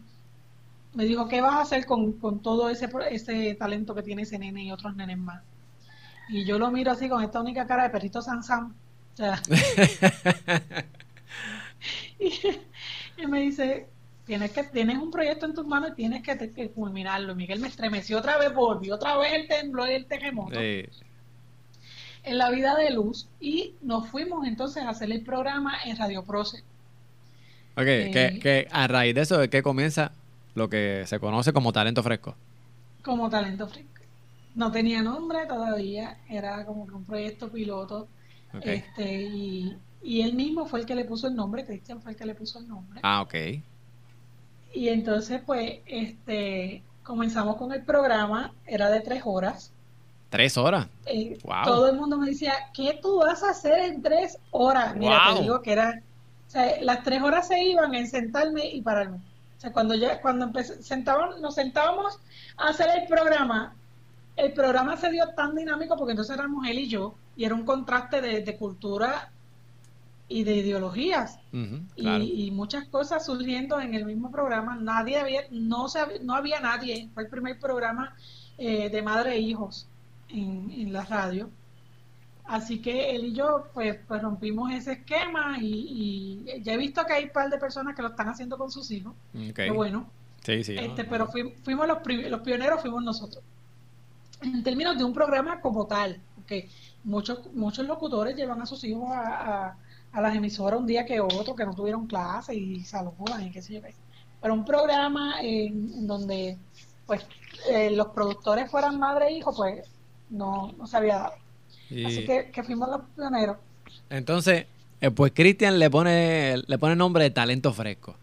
[0.95, 4.39] Me dijo, ¿qué vas a hacer con, con todo ese, ese talento que tiene ese
[4.39, 5.43] nene y otros nenes más?
[6.29, 8.75] Y yo lo miro así con esta única cara de perrito Sansam.
[9.15, 9.43] O sea,
[12.19, 12.31] y
[13.29, 13.89] me dice,
[14.25, 17.35] tienes que tienes un proyecto en tus manos y tienes que, culminarlo.
[17.35, 20.59] Miguel me estremeció otra vez, volvió otra vez el temblor y el terremoto
[22.25, 26.25] en la vida de Luz y nos fuimos entonces a hacer el programa en Radio
[26.25, 26.63] Proce.
[27.77, 30.13] Ok, eh, que, a raíz de eso de que comienza
[30.55, 32.37] lo que se conoce como talento fresco.
[33.03, 33.91] Como talento fresco.
[34.55, 38.07] No tenía nombre todavía, era como que un proyecto piloto.
[38.61, 42.19] Este, y, y él mismo fue el que le puso el nombre, Cristian fue el
[42.19, 43.01] que le puso el nombre.
[43.03, 43.35] Ah, ok.
[44.75, 49.73] Y entonces, pues, este, comenzamos con el programa, era de tres horas.
[50.31, 50.89] ¿Tres horas?
[51.07, 54.97] Eh, todo el mundo me decía, ¿qué tú vas a hacer en tres horas?
[54.97, 56.01] Mira, te digo que era,
[56.49, 59.19] o sea, las tres horas se iban en sentarme y pararme.
[59.19, 62.19] O sea, cuando ya, cuando sentaban, nos sentábamos
[62.57, 63.77] a hacer el programa,
[64.37, 67.65] el programa se dio tan dinámico porque entonces éramos él y yo, y era un
[67.65, 69.31] contraste de, de cultura
[70.33, 71.39] y de ideologías
[71.95, 74.77] y, muchas cosas surgiendo en el mismo programa.
[74.77, 75.87] Nadie había, no,
[76.23, 78.17] no había nadie, fue el primer programa
[78.57, 79.87] eh, de madre e hijos
[80.31, 81.51] en, la radio.
[82.45, 87.13] Así que él y yo pues, pues rompimos ese esquema y, ya he visto que
[87.13, 89.15] hay un par de personas que lo están haciendo con sus hijos.
[89.55, 90.09] Pero bueno,
[90.47, 91.29] este, pero
[91.63, 91.99] fuimos los,
[92.31, 93.45] los pioneros, fuimos nosotros.
[94.41, 96.71] En términos de un programa como tal, porque
[97.05, 101.55] muchos, muchos locutores llevan a sus hijos a a las emisoras un día que otro,
[101.55, 103.81] que no tuvieron clase y saludan y qué sé yo
[104.41, 106.59] Pero un programa en, donde
[107.07, 107.25] pues
[107.71, 109.89] eh, los productores fueran madre e hijo, pues
[110.31, 111.35] no, no se había dado.
[112.07, 113.57] Así que, que, fuimos los pioneros.
[114.09, 114.67] Entonces,
[115.01, 118.17] eh, pues Cristian le pone, le pone nombre de talento fresco.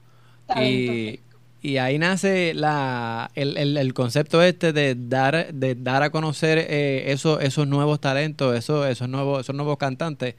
[0.59, 1.19] y,
[1.61, 7.11] y ahí nace la, el, el, concepto este de dar, de dar a conocer eh,
[7.11, 10.35] esos, esos nuevos talentos, esos, esos, nuevos, esos nuevos cantantes.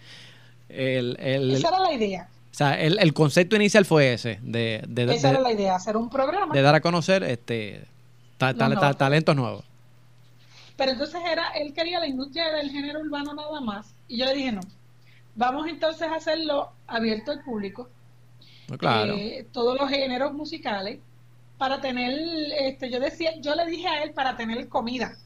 [0.73, 1.17] El,
[1.53, 2.29] Esa era la idea.
[2.51, 5.97] O sea, el, el concepto inicial fue ese, de, de, Esa era la idea, hacer
[5.97, 6.53] un programa.
[6.53, 7.85] De dar a conocer este
[8.39, 9.65] talentos nuevos.
[10.77, 13.95] Pero entonces era, él quería la industria del género urbano nada más.
[14.09, 14.63] Y yo le dije, no,
[15.35, 17.89] vamos entonces a hacerlo abierto al público.
[18.79, 19.15] Claro.
[19.15, 21.01] Eh, todos los géneros musicales
[21.59, 22.19] para tener,
[22.59, 25.17] este, yo decía, yo le dije a él para tener comida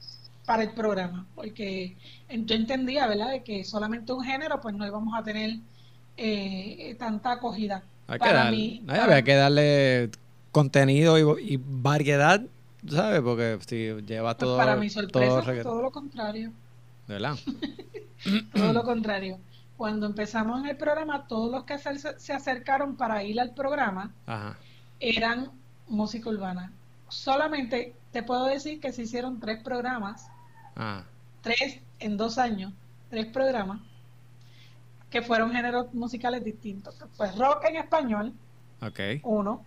[0.44, 1.96] para el programa, porque
[2.28, 5.58] yo entendía, ¿verdad?, de que solamente un género, pues no íbamos a tener
[6.16, 7.82] eh, tanta acogida.
[8.06, 10.10] Hay para mí, había que darle
[10.52, 12.42] contenido y, variedad,
[12.88, 13.20] ¿sabes?
[13.20, 14.56] Porque si lleva pues todo.
[14.56, 16.52] para mi sorpresa, todo, todo lo contrario.
[17.06, 17.36] ¿Verdad?
[18.54, 19.38] todo lo contrario.
[19.76, 24.12] Cuando empezamos en el programa, todos los que se, acercaron para ir al programa
[25.00, 25.50] eran
[25.88, 26.72] música urbana.
[27.08, 30.28] Solamente te puedo decir que se hicieron tres programas,
[30.76, 31.02] ah.
[31.42, 32.72] tres en dos años,
[33.10, 33.80] tres programas
[35.10, 36.96] que fueron géneros musicales distintos.
[37.16, 38.32] Pues rock en español,
[38.80, 39.20] okay.
[39.22, 39.64] uno.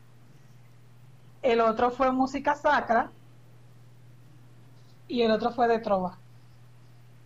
[1.42, 3.12] El otro fue música sacra
[5.08, 6.18] y el otro fue de trova.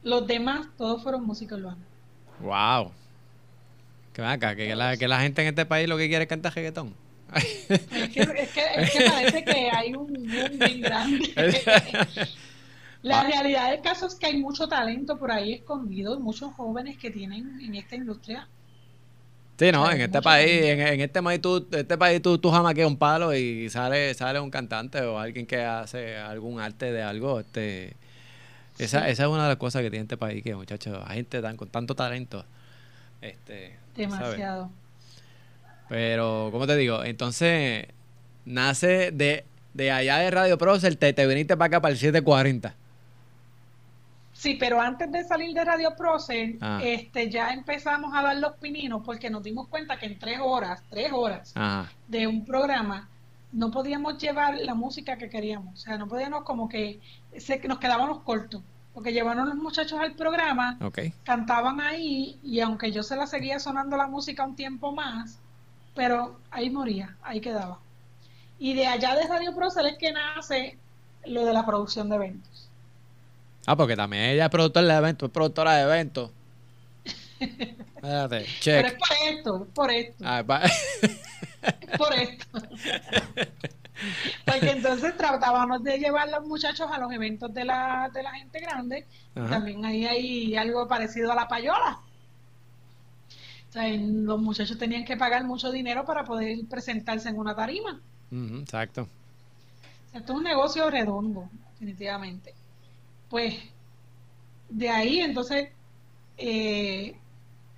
[0.04, 1.84] Los demás todos fueron música urbana.
[2.42, 2.92] Wow.
[4.14, 6.54] Que acá, que la, que la gente en este país lo que quiere es cantar
[6.54, 6.94] reggaetón.
[7.34, 11.34] Es que, es, que, es que parece que hay un boom bien grande.
[13.04, 17.10] La realidad del caso es que hay mucho talento por ahí escondido, muchos jóvenes que
[17.10, 18.48] tienen en esta industria.
[19.58, 22.98] Sí, no, en este país, en, este país tú, este país tú, tú jamaqueas un
[22.98, 27.96] palo y sale, sale un cantante o alguien que hace algún arte de algo, este
[28.80, 31.42] esa, esa es una de las cosas que tiene este país, que muchachos, hay gente
[31.42, 32.44] tan, con tanto talento.
[33.22, 34.72] Este, Demasiado.
[35.90, 37.04] Pero, ¿cómo te digo?
[37.04, 37.86] Entonces,
[38.46, 39.46] nace de,
[39.76, 42.76] de allá de Radio Procer, te, te viniste para acá para el 740.
[44.42, 46.80] Sí, pero antes de salir de Radio Procer, ah.
[46.84, 50.82] este, ya empezamos a dar los pininos porque nos dimos cuenta que en tres horas,
[50.90, 51.54] tres horas
[52.08, 53.08] de un programa,
[53.52, 55.76] no podíamos llevar la música que queríamos.
[55.76, 57.00] O sea, no podíamos como que
[57.38, 58.64] se, nos quedábamos cortos.
[58.96, 60.80] Porque llevaron los muchachos al programa,
[61.24, 65.38] cantaban ahí y aunque yo se la seguía sonando la música un tiempo más,
[65.94, 67.78] pero ahí moría, ahí quedaba.
[68.58, 70.80] Y de allá de Radio Procel es que nace
[71.26, 72.51] lo de la producción de eventos.
[73.66, 76.32] Ah, porque también ella es productora de eventos, es productora de eventos.
[77.40, 78.84] Espérate, check.
[78.84, 80.24] Pero es por esto, es por esto.
[80.26, 80.40] Ah,
[81.82, 82.60] es por esto.
[84.46, 88.32] Porque entonces tratábamos de llevar a los muchachos a los eventos de la, de la
[88.32, 89.06] gente grande.
[89.34, 92.00] También ahí hay algo parecido a la payola.
[93.70, 98.02] O sea, los muchachos tenían que pagar mucho dinero para poder presentarse en una tarima.
[98.60, 99.08] exacto.
[100.14, 102.54] esto es un negocio redondo, definitivamente.
[103.32, 103.56] Pues
[104.70, 105.70] de ahí entonces
[106.38, 107.16] eh,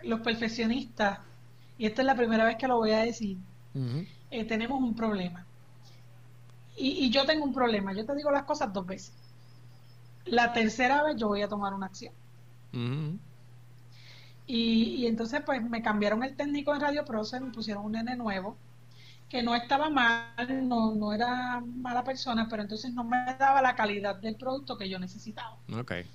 [0.01, 1.19] los perfeccionistas,
[1.77, 3.37] y esta es la primera vez que lo voy a decir,
[4.31, 5.45] eh, tenemos un problema.
[6.75, 9.13] Y, yo tengo un problema, yo te digo las cosas dos veces.
[10.25, 12.13] La tercera vez yo voy a tomar una acción.
[14.47, 18.57] y, entonces pues me cambiaron el técnico en Radio Proce, me pusieron un nene nuevo,
[19.33, 23.75] que no estaba mal, no, no era mala persona, pero entonces no me daba la
[23.75, 25.57] calidad del producto que yo necesitaba.
[25.75, 26.05] Okay.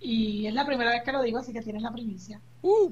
[0.00, 2.40] Y es la primera vez que lo digo, así que tienes la primicia.
[2.62, 2.90] Uh.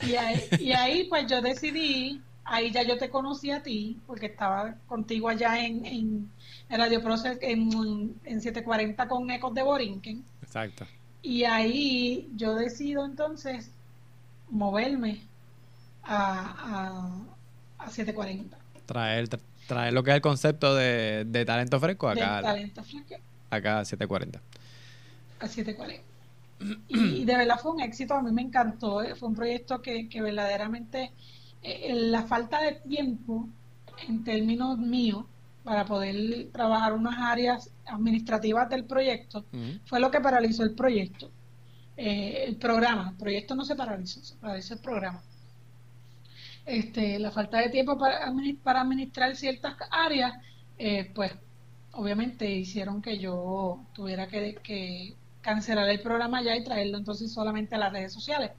[0.00, 4.26] Y, ahí, y ahí pues yo decidí ahí ya yo te conocí a ti, porque
[4.26, 6.30] estaba contigo allá en, en,
[6.70, 10.24] Radio Process en, en 740 con Ecos de Borinquen.
[10.42, 10.86] Exacto.
[11.20, 13.70] Y ahí yo decido entonces
[14.48, 15.20] moverme
[16.04, 17.20] a,
[17.78, 18.56] a, 740.
[18.90, 19.28] Traer,
[19.68, 22.38] traer lo que es el concepto de, de talento fresco acá.
[22.38, 23.14] De talento fresco.
[23.48, 24.40] Acá a 740.
[25.38, 26.04] A 740.
[26.88, 30.08] Y, de verdad fue un éxito, a mí me encantó, eh, fue un proyecto que,
[30.08, 31.12] que verdaderamente
[31.62, 33.48] eh, la falta de tiempo
[34.08, 35.24] en términos míos
[35.62, 39.44] para poder trabajar unas áreas administrativas del proyecto
[39.84, 41.30] fue lo que paralizó el proyecto.
[41.96, 45.22] Eh, el programa, el proyecto no se paralizó, se paralizó el programa.
[46.66, 48.32] Este, la falta de tiempo para,
[48.62, 50.34] para administrar ciertas áreas,
[50.78, 51.32] eh, pues
[51.92, 57.74] obviamente hicieron que yo tuviera que, que cancelar el programa ya y traerlo entonces solamente
[57.74, 58.52] a las redes sociales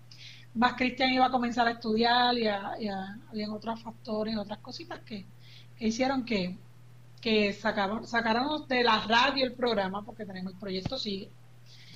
[0.54, 2.76] más Cristian iba a comenzar a estudiar y, a,
[3.30, 5.26] habían otros factores, otras cositas que,
[5.80, 6.58] hicieron que,
[7.22, 11.30] que sacaron, sacaron de la radio el programa, porque tenemos el proyecto Sigue.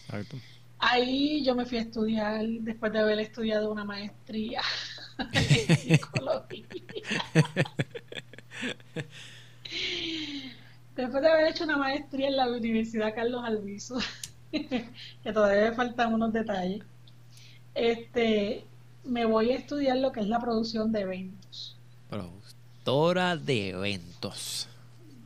[0.06, 0.38] Exacto.
[0.80, 4.62] Ahí yo me fui a estudiar, después de haber estudiado una maestría.
[10.96, 13.98] después de haber hecho una maestría en la Universidad Carlos Alviso,
[14.52, 16.84] que todavía me faltan unos detalles,
[17.74, 18.66] este,
[19.04, 21.78] me voy a estudiar lo que es la producción de eventos.
[22.10, 24.68] Productora de eventos.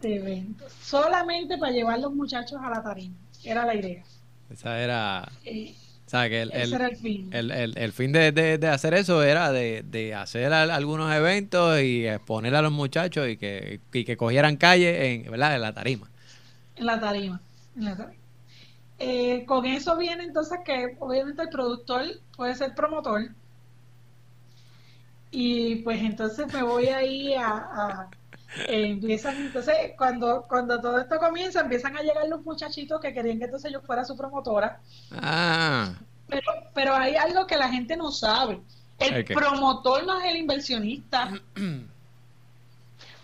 [0.01, 0.71] De eventos.
[0.81, 3.15] Solamente para llevar los muchachos a la tarima.
[3.43, 4.03] Era la idea.
[4.49, 5.31] Esa era...
[5.45, 5.75] Eh,
[6.11, 7.29] que el, ese era el fin.
[7.31, 13.27] El, fin de, hacer eso era de, hacer algunos eventos y exponer a los muchachos
[13.29, 15.55] y que, que cogieran calle en, ¿verdad?
[15.55, 16.07] en la tarima.
[16.75, 17.41] En la tarima.
[17.75, 18.13] En la tarima.
[18.97, 22.03] Eh, con eso viene entonces que obviamente el productor
[22.35, 23.29] puede ser promotor.
[25.31, 28.09] Y pues entonces me voy ahí a, a
[28.57, 33.37] eh, empiezan entonces cuando cuando todo esto comienza empiezan a llegar los muchachitos que querían
[33.37, 34.79] que entonces yo fuera su promotora.
[35.11, 35.93] Ah.
[36.27, 38.59] pero pero hay algo que la gente no sabe.
[38.97, 41.31] El promotor no es el inversionista.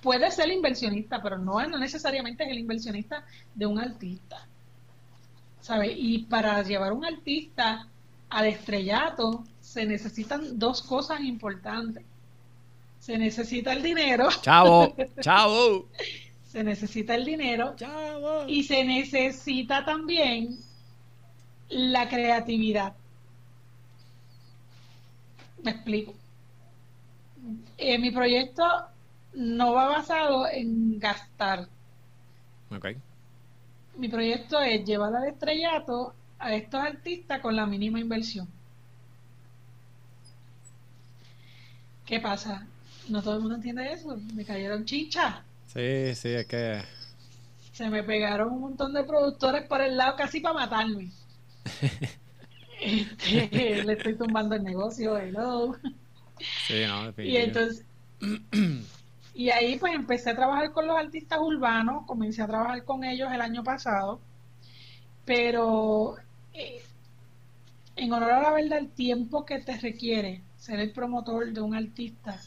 [0.02, 4.48] Puede ser el inversionista pero no, no necesariamente es el inversionista de un artista.
[5.96, 7.88] Y para llevar un artista
[8.30, 12.04] al estrellato se necesitan dos cosas importantes.
[13.06, 14.30] Se necesita el dinero.
[14.42, 15.88] Chavo, chavo.
[16.48, 17.76] se necesita el dinero.
[17.76, 18.48] Chavo.
[18.48, 20.58] Y se necesita también
[21.70, 22.96] la creatividad.
[25.62, 26.14] Me explico.
[27.78, 28.64] Eh, mi proyecto
[29.34, 31.68] no va basado en gastar.
[32.72, 32.98] Okay
[33.98, 38.48] mi proyecto es llevar al estrellato a estos artistas con la mínima inversión.
[42.06, 42.68] ¿Qué pasa?
[43.08, 44.18] No todo el mundo entiende eso.
[44.34, 45.44] Me cayeron chicha.
[45.68, 46.82] Sí, sí, es que...
[47.72, 51.12] Se me pegaron un montón de productores por el lado casi para matarme.
[52.78, 55.76] Este, le estoy tumbando el negocio, hello.
[56.68, 57.86] Sí, no, Y entonces...
[59.34, 63.30] Y ahí pues empecé a trabajar con los artistas urbanos, comencé a trabajar con ellos
[63.34, 64.22] el año pasado,
[65.26, 66.16] pero
[66.54, 66.82] eh,
[67.98, 71.76] en honor a la verdad el tiempo que te requiere ser el promotor de un
[71.76, 72.40] artista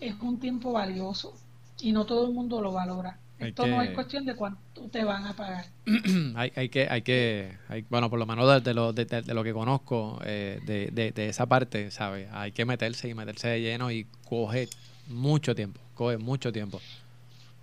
[0.00, 1.34] es un tiempo valioso
[1.80, 3.18] y no todo el mundo lo valora.
[3.38, 5.66] Esto no es cuestión de cuánto te van a pagar.
[6.34, 7.56] hay, hay que, hay que,
[7.88, 11.92] bueno, por lo menos de, lo, de, lo que conozco eh, de, de, esa parte,
[11.92, 12.28] ¿sabes?
[12.32, 14.68] Hay que meterse y meterse de lleno y coger
[15.06, 16.80] mucho tiempo, coge mucho tiempo.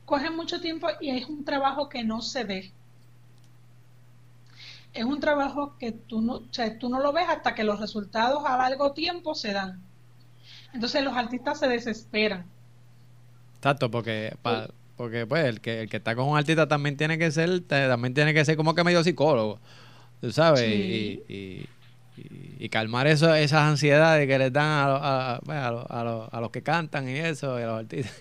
[0.05, 2.71] Coge mucho tiempo y es un trabajo que no se ve.
[4.93, 7.81] Es un trabajo que tú no, o sea, tú no lo ves hasta que los
[7.81, 9.81] resultados a largo tiempo se dan.
[10.75, 12.45] Entonces los artistas se desesperan.
[13.57, 14.35] Exacto, porque
[14.95, 18.13] porque pues el que el que está con un artista también tiene que ser también
[18.13, 19.59] tiene que ser como que medio psicólogo,
[20.21, 21.67] tú sabes, y,
[22.59, 27.13] y, calmar eso, esas ansiedades que les dan a, a, a, los que cantan y
[27.13, 28.13] eso, y a los artistas.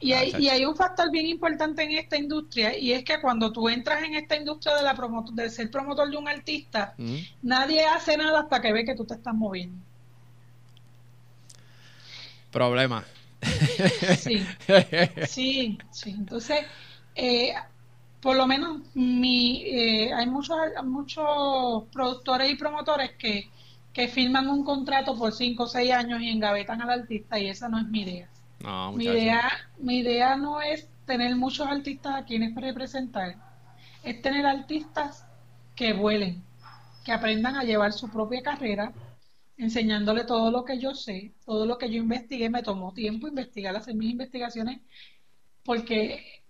[0.00, 3.52] Y hay, y hay un factor bien importante en esta industria y es que cuando
[3.52, 4.96] tú entras en esta industria de la
[5.32, 6.94] de ser promotor de un artista,
[7.42, 9.76] nadie hace nada hasta que ve que tú te estás moviendo.
[12.50, 13.04] Problema.
[14.18, 14.46] Sí,
[15.26, 16.10] sí, sí.
[16.10, 16.60] Entonces,
[17.14, 17.54] eh,
[18.20, 23.50] por lo menos mi, eh, hay muchos, muchos productores y promotores que,
[23.92, 27.68] que firman un contrato por 5 o 6 años y engavetan al artista y esa
[27.68, 28.28] no es mi idea.
[28.94, 29.50] mi idea.
[29.78, 33.34] Mi idea no es tener muchos artistas a quienes representar,
[34.04, 35.26] es tener artistas
[35.74, 36.42] que vuelen,
[37.04, 38.92] que aprendan a llevar su propia carrera,
[39.60, 43.76] enseñándole todo lo que yo sé, todo lo que yo investigué, me tomó tiempo investigar,
[43.76, 44.80] hacer mis investigaciones,
[45.64, 46.42] porque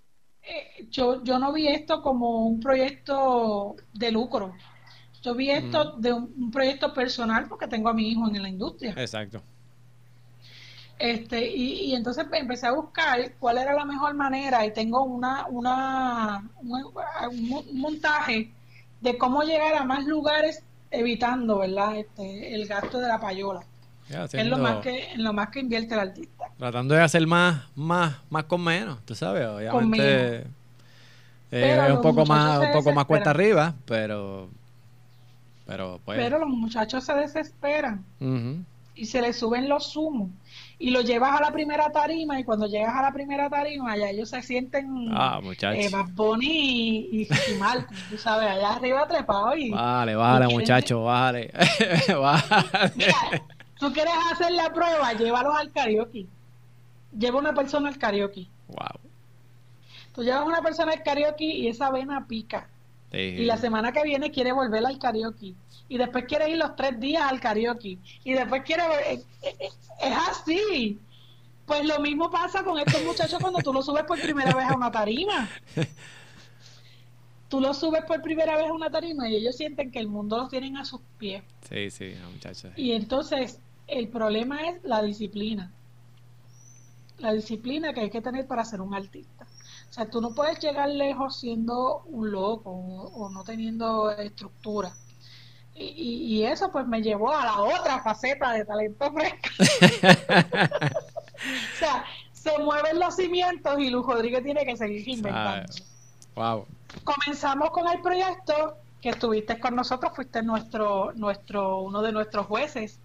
[0.42, 4.54] eh, yo, yo no vi esto como un proyecto de lucro.
[5.22, 8.94] Yo vi esto de un, proyecto personal porque tengo a mi hijo en la industria.
[8.96, 9.42] Exacto.
[10.98, 16.48] Este, y, entonces empecé a buscar cuál era la mejor manera y tengo una, una
[16.60, 18.50] un, montaje
[19.00, 21.96] de cómo llegar a más lugares evitando, ¿verdad?
[21.96, 23.60] Este, el gasto de la payola.
[24.32, 26.46] es lo más que, en lo más que invierte el artista.
[26.58, 30.46] Tratando de hacer más, más, más con menos, tú sabes, obviamente
[31.52, 34.48] eh, es un poco más, un poco más cuesta arriba, pero
[35.66, 36.18] pero pues.
[36.18, 38.04] Pero los muchachos se desesperan
[38.94, 40.30] y se les suben los zumos
[40.80, 44.08] y lo llevas a la primera tarima y cuando llegas a la primera tarima ya
[44.08, 45.40] ellos se sienten ah,
[45.74, 49.70] eh, más boni y, y, mal, tú sabes, allá arriba trepado y...
[49.70, 51.52] Vale, vale, muchachos, vale.
[52.18, 52.42] vale
[53.80, 56.26] tú quieres hacer la prueba, llévalos al karaoke.
[57.18, 58.46] Lleva una persona al karaoke.
[58.68, 59.00] Wow.
[60.14, 62.68] Tú llevas una persona al karaoke y esa vena pica.
[63.12, 65.54] Y la semana que viene quiere volver al karaoke.
[65.88, 67.98] Y después quiere ir los tres días al karaoke.
[68.24, 68.82] Y después quiere...
[69.10, 70.98] Es, es así.
[71.66, 74.74] Pues lo mismo pasa con estos muchachos cuando tú los subes por primera vez a
[74.74, 75.48] una tarima.
[77.48, 80.38] Tú los subes por primera vez a una tarima y ellos sienten que el mundo
[80.38, 81.42] los tienen a sus pies.
[81.68, 82.72] Sí, sí, muchachos.
[82.76, 83.58] Y entonces
[83.88, 85.72] el problema es la disciplina.
[87.18, 89.39] La disciplina que hay que tener para ser un artista.
[89.90, 94.92] O sea, tú no puedes llegar lejos siendo un loco o, no teniendo estructura.
[95.74, 99.48] Y, eso pues me llevó a la otra faceta de talento fresco.
[101.74, 105.72] o sea, se mueven los cimientos y Luz Rodríguez tiene que seguir inventando.
[106.36, 106.66] wow.
[107.02, 113.00] Comenzamos con el proyecto que estuviste con nosotros, fuiste nuestro, nuestro, uno de nuestros jueces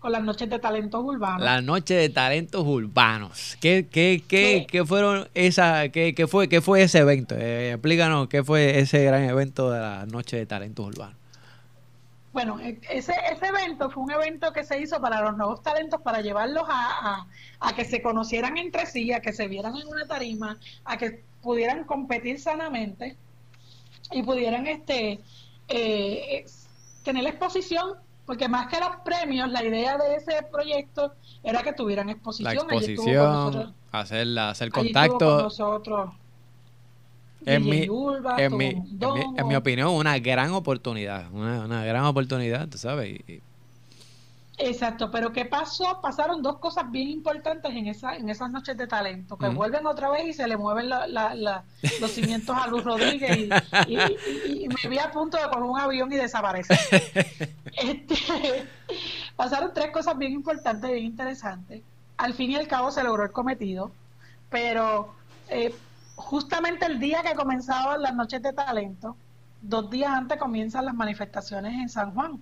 [0.00, 1.42] con las noches de talentos urbanos.
[1.42, 3.56] Las noches de talentos urbanos.
[3.60, 7.36] ¿Qué, qué, qué, qué fueron esa, qué, qué, fue, qué fue ese evento?
[7.38, 11.16] Eh, explícanos qué fue ese gran evento de las noches de talentos urbanos.
[12.32, 16.00] Bueno, e, ese, ese evento fue un evento que se hizo para los nuevos talentos,
[16.00, 17.26] para llevarlos a,
[17.60, 21.22] a, que se conocieran entre sí, a que se vieran en una tarima, a que
[21.42, 23.16] pudieran competir sanamente
[24.12, 25.20] y pudieran este
[25.68, 26.46] eh,
[27.02, 27.94] tener exposición
[28.30, 32.54] porque más que los premios, la idea de ese proyecto era que tuvieran exposición.
[32.54, 35.42] La exposición, hacer, hacer contacto.
[35.42, 36.10] nosotros.
[37.44, 37.88] En mi,
[38.38, 38.66] en, mi,
[39.36, 43.18] en, mi, opinión, una gran oportunidad, una, una gran oportunidad, tú sabes.
[43.26, 43.42] Y,
[44.62, 46.00] Exacto, pero ¿qué pasó?
[46.02, 50.10] Pasaron dos cosas bien importantes en esa, en esas noches de talento, que vuelven otra
[50.10, 53.48] vez y se le mueven los cimientos a Luz Rodríguez
[53.88, 56.78] y, me vi a punto de coger un avión y desaparecer.
[57.72, 58.16] Este,
[59.36, 61.82] pasaron tres cosas bien importantes, bien interesantes.
[62.18, 63.92] Al fin y al cabo se logró el cometido,
[64.50, 65.14] pero
[65.48, 65.74] eh,
[66.16, 69.16] justamente el día que comenzaban las noches de talento,
[69.62, 72.40] dos días antes comienzan las manifestaciones en San Juan.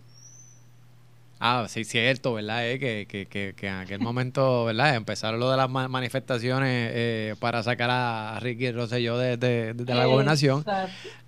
[1.41, 2.68] Ah, sí, cierto, ¿verdad?
[2.68, 4.97] Eh, que, que, que, que, en aquel momento, ¿verdad?
[4.97, 10.64] Empezaron lo de las manifestaciones eh, para sacar a Ricky Rosselló de, de, la gobernación.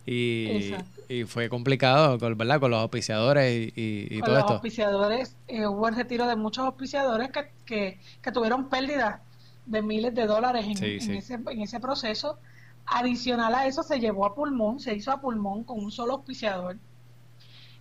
[0.06, 0.74] Y,
[1.08, 2.58] y, fue complicado, ¿verdad?
[2.58, 4.48] Con los auspiciadores y, y, todo esto.
[4.48, 9.20] Los auspiciadores, eh, hubo el retiro de muchos auspiciadores que, que, tuvieron pérdidas
[9.66, 12.38] de miles de dólares en, en, ese, en ese proceso.
[12.86, 16.76] Adicional a eso, se llevó a pulmón, se hizo a pulmón con un solo auspiciador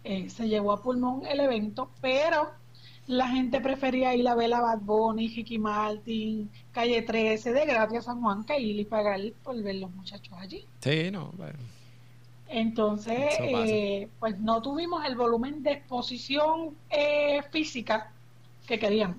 [0.03, 2.51] eh, se llevó a pulmón el evento, pero
[3.09, 7.97] la gente prefería ir a ver a Bad Bunny, Ricky Martin, Calle 13, de gratis
[7.97, 10.63] a San Juan, que ir y pagar por ver los muchachos allí.
[10.79, 11.31] Sí, no,
[12.47, 18.11] Entonces, eh, pues no tuvimos el volumen de exposición eh, física
[18.67, 19.17] que queríamos.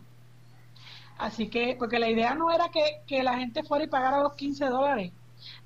[1.18, 4.66] Así que, porque la idea no era que, la gente fuera y pagara los 15
[4.66, 5.12] dólares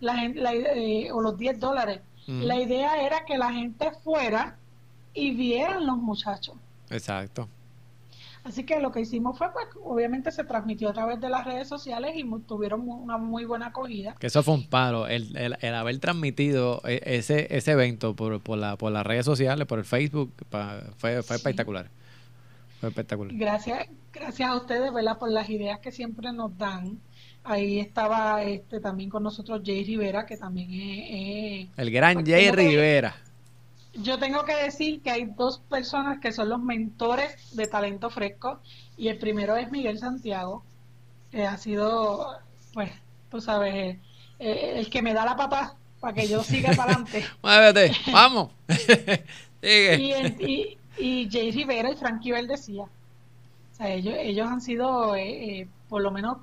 [0.00, 2.00] la gente, o los 10 dólares.
[2.26, 4.56] La idea era que la gente fuera
[5.14, 6.56] y vieran los muchachos.
[6.90, 7.48] Exacto.
[8.44, 11.66] Así que lo que hicimos fue, pues, obviamente se transmitió a través de las redes
[11.66, 14.14] sociales y tuvieron una muy buena acogida.
[14.18, 18.58] Que eso fue un paro, el, el, haber transmitido e, ese, ese evento por, por,
[18.58, 20.30] la, por las redes sociales, por el Facebook,
[20.98, 21.88] fue, fue espectacular.
[22.80, 23.34] Fue espectacular.
[23.34, 25.18] Gracias, gracias a ustedes, ¿verdad?
[25.18, 26.98] Por las ideas que siempre nos dan.
[27.44, 31.68] Ahí estaba este también con nosotros Jay Rivera, que también es...
[31.78, 33.24] el gran pues, Jay Rivera
[33.97, 38.61] yo tengo que decir que hay dos personas que son los mentores de talento fresco
[38.97, 40.64] y el primero es Miguel Santiago,
[41.30, 42.38] que ha sido,
[42.72, 42.90] pues,
[43.30, 44.01] tú sabes, eh,
[44.38, 47.24] eh, el que me da la pata para que yo siga para adelante.
[47.42, 48.51] Muévete, vamos.
[49.66, 56.03] Y, y, Jay Rivera y Frankie decía, o sea, ellos, ellos han sido, eh, por
[56.03, 56.36] lo menos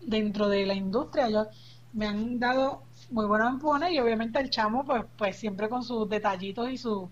[0.00, 1.48] dentro de la industria, ellos
[1.92, 2.82] me han dado
[3.14, 7.08] muy buenos empujones y obviamente el chamo pues pues siempre con sus detallitos y sus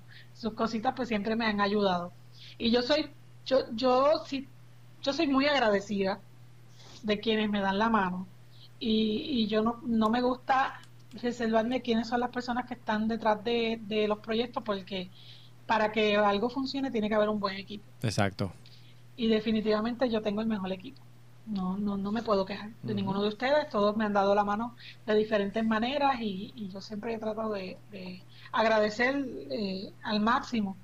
[0.54, 2.12] cositas pues siempre me han ayudado.
[2.58, 3.10] Y yo soy
[3.46, 4.48] yo yo sí
[5.00, 6.20] yo soy muy agradecida
[7.02, 8.26] de quienes me dan la mano.
[8.78, 10.80] Y, y yo no, no me gusta
[11.22, 15.08] reservarme quiénes son las personas que están detrás de, de los proyectos porque
[15.66, 17.84] para que algo funcione tiene que haber un buen equipo.
[18.02, 18.52] Exacto.
[19.16, 21.00] Y definitivamente yo tengo el mejor equipo
[21.46, 24.44] no, no, no me puedo quejar de ninguno de ustedes, todos me han dado la
[24.44, 24.76] mano
[25.06, 27.78] de diferentes maneras y, yo siempre he tratado de,
[28.52, 30.76] agradecer eh, al máximo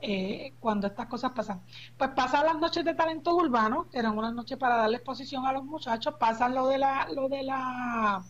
[0.00, 1.62] eh, cuando estas cosas pasan.
[1.96, 5.52] Pues pasan las noches de talentos urbanos, que eran unas noches para darle exposición a
[5.52, 8.22] los muchachos, pasan lo de la, lo de la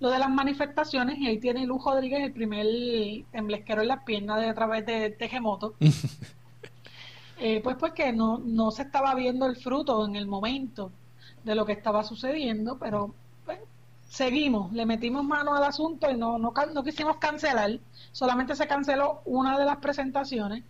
[0.00, 2.66] lo de las manifestaciones y ahí tiene Luz Rodríguez el primer
[3.30, 5.74] temblesquero en las piernas de a través de Tejemoto.
[7.38, 10.90] eh, pues porque no, no se estaba viendo el fruto en el momento
[11.44, 13.14] de lo que estaba sucediendo, pero
[13.44, 13.58] pues,
[14.08, 17.78] seguimos, le metimos mano al asunto y no, no, no quisimos cancelar,
[18.12, 20.64] solamente se canceló una de las presentaciones,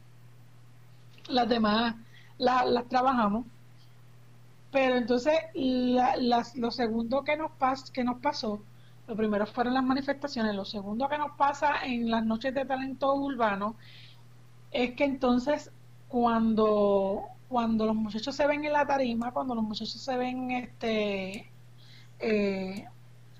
[1.29, 1.95] las demás
[2.39, 3.47] las trabajamos,
[4.70, 8.61] pero entonces las, lo segundo que nos, pas, que nos pasó,
[9.07, 13.14] lo primero fueron las manifestaciones, lo segundo que nos pasa en las noches de talento
[13.14, 13.77] urbano
[14.72, 15.70] es que entonces
[16.09, 17.22] cuando,
[17.55, 21.48] cuando los muchachos se ven en la tarima, cuando los muchachos se ven este
[22.18, 22.84] eh,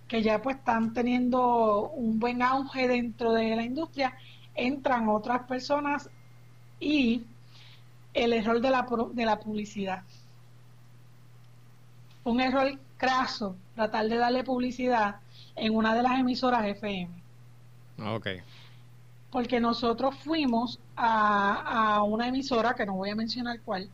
[0.07, 4.17] que ya pues están teniendo un buen auge dentro de la industria,
[4.55, 6.09] entran otras personas
[6.79, 7.25] y
[8.13, 10.05] el error de la, de la publicidad.
[12.23, 15.17] Un error craso, tratar de darle publicidad
[15.57, 17.11] en una de las emisoras FM.
[18.15, 18.29] Ok.
[19.33, 23.91] Porque nosotros fuimos a, a una emisora, que no voy a mencionar cuál,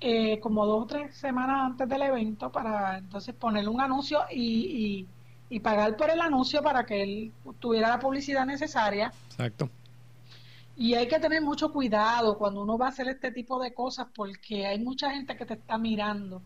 [0.00, 5.06] eh, como dos o tres semanas antes del evento para entonces poner un anuncio y,
[5.48, 9.12] y, pagar por el anuncio para que él tuviera la publicidad necesaria.
[9.26, 9.70] Exacto.
[10.76, 14.08] Y hay que tener mucho cuidado cuando uno va a hacer este tipo de cosas
[14.14, 16.42] porque hay mucha gente que te está mirando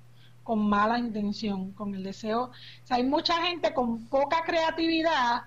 [0.49, 2.44] con mala intención, con el deseo.
[2.44, 5.42] O sea, hay mucha gente con poca creatividad,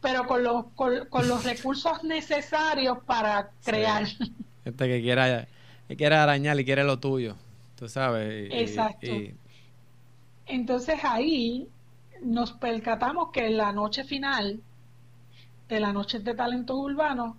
[0.00, 4.06] pero con los, con, los recursos necesarios para crear.
[4.64, 5.46] Gente que quiera
[5.88, 7.36] y quiere arañar y quiere lo tuyo,
[7.76, 8.48] tú sabes.
[8.52, 9.06] Exacto.
[10.46, 11.68] Entonces ahí
[12.22, 14.60] nos percatamos que en la noche final
[15.68, 17.36] de la noche de talento urbano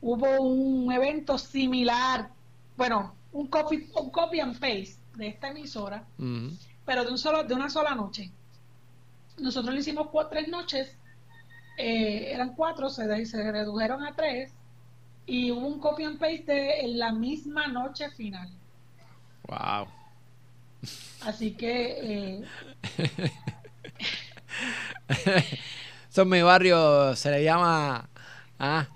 [0.00, 2.30] hubo un evento similar,
[2.76, 6.04] bueno, un copy, un copy and paste de esta emisora,
[6.84, 8.30] pero de un solo, de una sola noche.
[9.38, 10.96] Nosotros le hicimos cuatro, tres noches,
[11.76, 14.52] eh, eran cuatro, se, se redujeron a tres,
[15.26, 18.48] y hubo un copy and paste en la misma noche final.
[19.48, 19.88] Wow.
[21.22, 21.98] Así que.
[22.02, 22.44] Eh...
[26.10, 28.08] Eso en mi barrio se le llama.
[28.58, 28.86] Ah,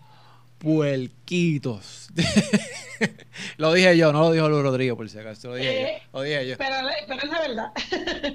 [0.59, 2.09] puerquitos.
[3.57, 5.49] lo dije yo, no lo dijo Luis Rodrigo, por si acaso.
[5.49, 6.59] Lo dije, yo, eh, lo dije yo.
[6.59, 6.77] Pero,
[7.07, 7.73] pero, es la verdad.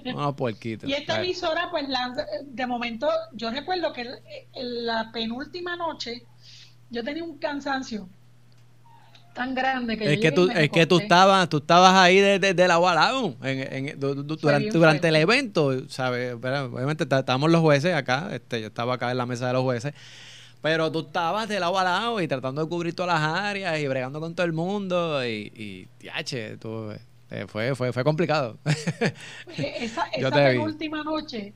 [0.16, 0.90] no, puerquitos.
[0.90, 1.86] Y esta emisora, pues,
[2.44, 4.10] de momento, yo recuerdo que
[4.56, 6.24] la penúltima noche
[6.94, 8.08] yo tenía un cansancio
[9.34, 12.68] tan grande que es que tú es que tú estabas tú estabas ahí desde de,
[12.68, 12.78] la
[13.42, 19.10] en, durante, durante el evento sabes obviamente estábamos los jueces acá este yo estaba acá
[19.10, 19.94] en la mesa de los jueces
[20.62, 23.88] pero tú estabas de lado a lado y tratando de cubrir todas las áreas y
[23.88, 26.90] bregando con todo el mundo y, y tiache, tú,
[27.32, 28.58] eh, fue, fue, fue complicado.
[29.58, 31.54] esa, esa penúltima noche,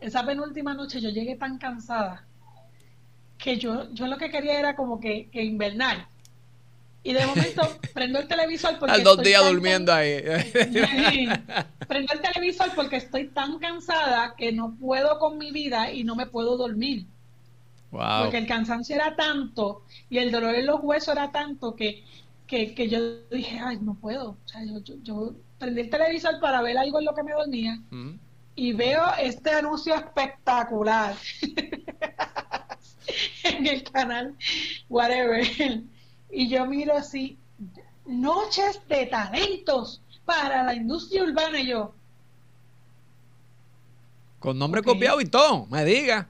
[0.00, 2.27] esa penúltima noche yo llegué tan cansada
[3.38, 6.08] que yo, yo lo que quería era como que, que invernar.
[7.02, 7.62] Y de momento
[7.94, 8.96] prendo el televisor porque.
[8.96, 10.20] Al dos días durmiendo ahí.
[11.88, 16.16] prendo el televisor porque estoy tan cansada que no puedo con mi vida y no
[16.16, 17.06] me puedo dormir.
[17.90, 18.24] Wow.
[18.24, 22.04] Porque el cansancio era tanto y el dolor en los huesos era tanto que,
[22.46, 24.30] que, que yo dije, ay, no puedo.
[24.30, 27.80] O sea, yo, yo, prendí el televisor para ver algo en lo que me dormía
[28.54, 31.14] y veo este anuncio espectacular.
[33.44, 34.34] en el canal,
[34.88, 35.44] whatever.
[36.30, 37.38] Y yo miro así,
[38.06, 41.94] noches de talentos para la industria urbana y yo.
[44.38, 46.28] Con nombre copiado y todo, me diga.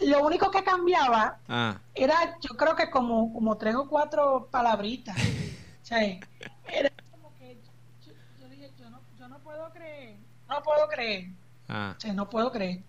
[0.00, 1.80] lo único que cambiaba ah.
[1.94, 5.16] era, yo creo que como, como tres o cuatro palabritas.
[5.90, 7.58] era como que
[8.06, 10.16] yo, dije, yo no, yo no puedo creer,
[10.48, 11.30] no puedo creer.
[11.68, 11.96] Ah.
[12.12, 12.82] no puedo creer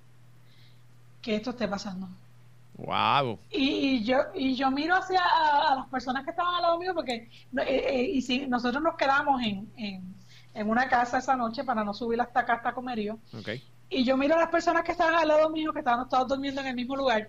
[1.26, 2.08] que esto esté pasando.
[2.78, 3.40] Wow.
[3.50, 7.14] Y, yo y yo miro hacia a, las personas que estaban al lado mío porque
[7.58, 11.94] eh, eh, y si nosotros nos quedamos en, en, una casa esa noche para no
[11.96, 13.18] subir hasta acá hasta Comerío.
[13.40, 13.64] Okay.
[13.90, 16.62] Y yo miro a las personas que estaban al lado mío que estaban todos durmiendo
[16.62, 17.28] en el mismo lugar.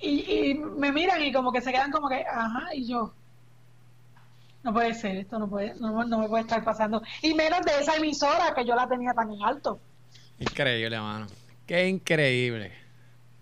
[0.00, 3.12] Y, y me miran y como que se quedan como que, ajá, y yo,
[4.62, 7.02] no puede ser, esto no puede, no, no me puede estar pasando.
[7.20, 9.78] Y menos de esa emisora que yo la tenía tan en alto.
[10.38, 11.26] Increíble, mano.
[11.70, 12.72] Qué increíble.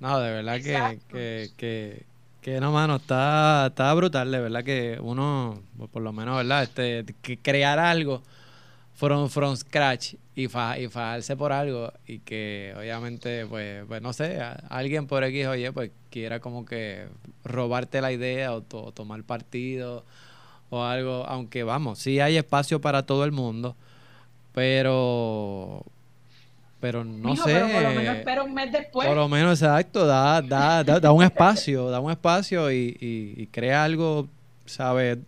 [0.01, 2.03] No, de verdad que, que, que,
[2.43, 6.65] que, no, mano, está, está brutal, de verdad que uno, por lo menos, ¿verdad?
[6.65, 8.23] Este, que crear algo
[8.97, 14.13] from, from scratch y, fa, y fajarse por algo y que obviamente, pues, pues no
[14.13, 17.07] sé, alguien por X, oye, pues quiera como que
[17.45, 20.05] robarte la idea o, o tomar partido
[20.69, 23.75] o algo, aunque vamos, sí hay espacio para todo el mundo,
[24.53, 25.83] pero
[26.81, 27.43] pero no sé.
[27.45, 29.09] Pero por lo menos espera un mes después.
[29.09, 33.85] Por lo menos, exacto, da, da, da, un espacio, da un espacio y, y, crea
[33.85, 34.29] algo,
[34.65, 35.19] ¿sabes?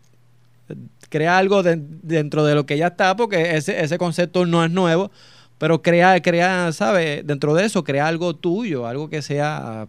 [1.09, 5.11] Crea algo dentro de lo que ya está, porque ese, ese concepto no es nuevo,
[5.59, 7.26] pero crea, crea, ¿sabes?
[7.26, 9.88] Dentro de eso, crea algo tuyo, algo que sea,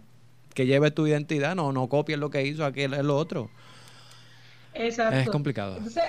[0.54, 3.50] que lleve tu identidad, no, no copies lo que hizo aquel, el otro.
[4.74, 5.18] Exacto.
[5.18, 5.76] Es complicado.
[5.76, 6.02] Entonces,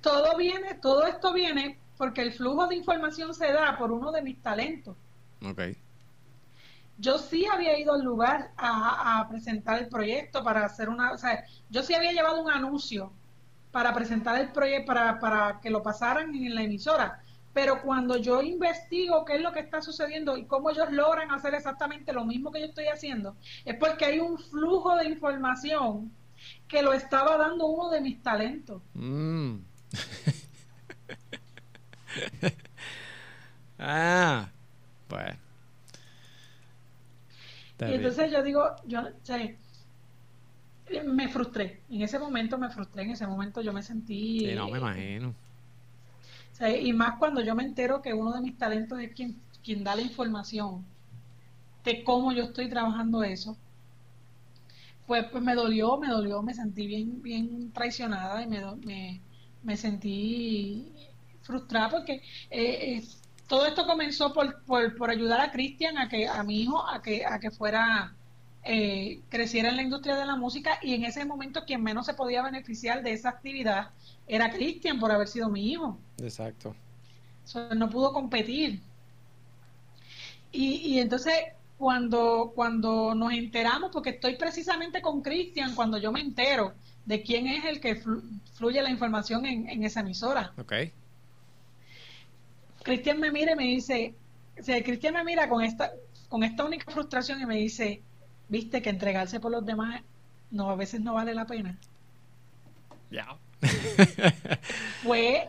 [0.00, 4.22] todo viene, todo esto viene porque el flujo de información se da por uno de
[4.22, 4.96] mis talentos.
[5.44, 5.60] Ok.
[6.98, 11.44] Yo sí había ido al lugar a, presentar el proyecto para hacer una, o sea,
[11.70, 13.12] yo sí había llevado un anuncio
[13.70, 17.22] para presentar el proyecto, para, para que lo pasaran en la emisora.
[17.54, 21.54] Pero cuando yo investigo qué es lo que está sucediendo y cómo ellos logran hacer
[21.54, 26.10] exactamente lo mismo que yo estoy haciendo, es porque hay un flujo de información
[26.68, 28.82] que lo estaba dando uno de mis talentos.
[28.94, 29.56] Mm.
[33.78, 34.48] ah,
[35.08, 35.36] pues.
[37.80, 39.02] Y entonces yo digo, yo,
[41.04, 41.80] me frustré.
[41.90, 44.40] En ese momento me frustré, en ese momento yo me sentí...
[44.40, 45.34] Sí, no, me imagino.
[46.80, 49.96] y más cuando yo me entero que uno de mis talentos es quien, quien da
[49.96, 50.84] la información
[51.84, 53.56] de cómo yo estoy trabajando eso.
[55.06, 59.20] Pues, pues me dolió, me dolió, me sentí bien, bien traicionada y me, me,
[59.62, 60.92] me sentí
[61.42, 63.04] frustrada porque eh, eh,
[63.46, 67.26] todo esto comenzó por, por, ayudar a Cristian, a que a mi hijo, a que,
[67.26, 68.14] a que fuera,
[68.64, 72.14] eh, creciera en la industria de la música y en ese momento quien menos se
[72.14, 73.90] podía beneficiar de esa actividad
[74.26, 75.98] era Cristian por haber sido mi hijo.
[76.18, 76.74] Exacto.
[77.76, 78.80] no pudo competir.
[80.52, 81.34] Y, y entonces
[81.76, 86.74] cuando, cuando nos enteramos, porque estoy precisamente con Cristian, cuando yo me entero
[87.04, 88.00] de quién es el que
[88.54, 90.52] fluye la información en, en esa emisora.
[90.58, 90.72] Ok.
[92.82, 94.14] Cristian me mira y me dice,
[94.58, 95.92] o sea, Cristian me mira con esta,
[96.28, 98.02] con esta única frustración y me dice,
[98.48, 100.02] viste que entregarse por los demás
[100.52, 101.76] no a veces no vale la pena.
[103.10, 103.36] Ya.
[105.02, 105.48] fue,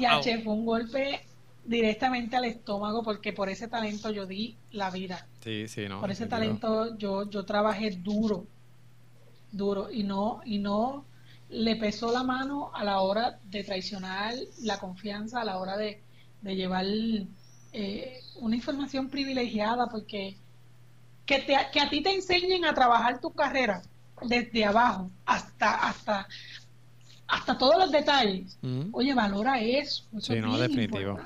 [0.00, 1.24] ya, che, fue un golpe
[1.64, 5.26] directamente al estómago porque por ese talento yo di la vida.
[5.42, 6.00] Sí, sí, no.
[6.00, 8.46] Por ese talento yo, yo trabajé duro,
[9.52, 11.04] duro y no, y no
[11.50, 16.02] le pesó la mano a la hora de traicionar la confianza, a la hora de,
[16.42, 16.84] de llevar
[17.72, 20.36] eh, una información privilegiada, porque
[21.26, 23.82] que, te, que a ti te enseñen a trabajar tu carrera
[24.22, 26.26] desde abajo hasta hasta
[27.28, 28.58] hasta todos los detalles.
[28.92, 30.04] Oye, valora eso.
[30.16, 31.18] eso sí, no, definitivo.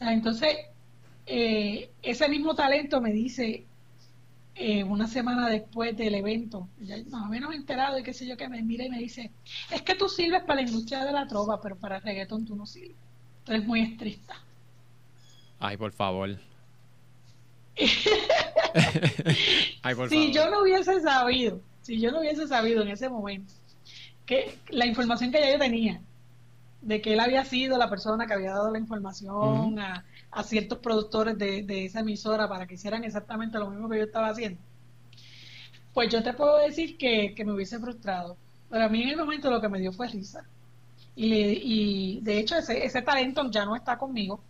[0.00, 0.56] entonces,
[1.26, 3.66] eh, ese mismo talento me dice
[4.54, 8.36] eh, una semana después del evento, ya más o menos enterado y qué sé yo,
[8.36, 9.30] que me mira y me dice,
[9.70, 12.56] es que tú sirves para la industria de la trova, pero para el reggaetón tú
[12.56, 12.96] no sirves.
[13.46, 14.34] Eres muy estricta.
[15.60, 16.30] Ay, por favor.
[19.82, 23.52] Ay, por si yo no hubiese sabido, si yo no hubiese sabido en ese momento
[24.26, 26.00] que la información que ya yo tenía
[26.80, 30.04] de que él había sido la persona que había dado la información a,
[30.42, 34.60] ciertos productores de, esa emisora para que hicieran exactamente lo mismo que yo estaba haciendo,
[35.94, 38.36] pues yo te puedo decir que, que me hubiese frustrado.
[38.68, 40.44] Pero a mí en el momento lo que me dio fue risa.
[41.16, 44.40] Y, de hecho ese, ese talento ya no está conmigo.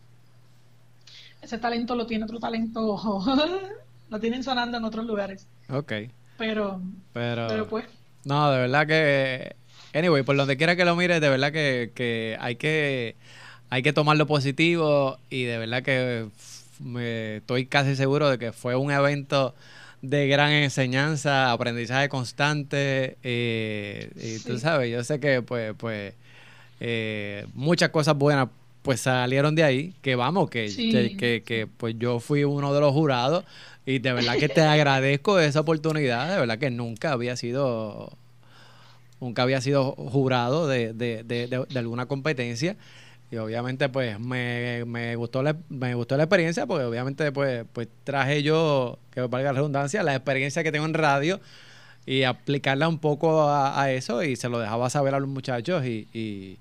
[1.42, 2.98] Ese talento lo tiene otro talento,
[4.10, 5.46] lo tienen sonando en otros lugares.
[5.68, 5.92] Ok.
[6.38, 6.80] Pero,
[7.12, 7.84] pero, pues.
[8.24, 9.54] No, de verdad que,
[9.92, 13.16] anyway, por donde quiera que lo mires, de verdad que, que hay que
[13.70, 16.28] hay que tomar lo positivo y de verdad que
[16.78, 19.54] me, estoy casi seguro de que fue un evento
[20.00, 26.14] de gran enseñanza, aprendizaje constante eh, y tú sabes, yo sé que pues pues
[26.80, 28.48] eh, muchas cosas buenas
[28.82, 30.66] pues salieron de ahí, que vamos, que,
[31.18, 33.44] que, que, pues yo fui uno de los jurados
[33.86, 38.18] y de verdad que te agradezco esa oportunidad, de verdad que nunca había sido
[39.20, 42.76] nunca había sido jurado de, de, de, de alguna competencia
[43.30, 47.88] y obviamente pues me, me gustó la, me gustó la experiencia porque obviamente pues, pues
[48.04, 51.40] traje yo, que valga la redundancia, la experiencia que tengo en radio
[52.06, 56.06] y aplicarla un poco a, eso y se lo dejaba saber a los muchachos y,
[56.12, 56.58] y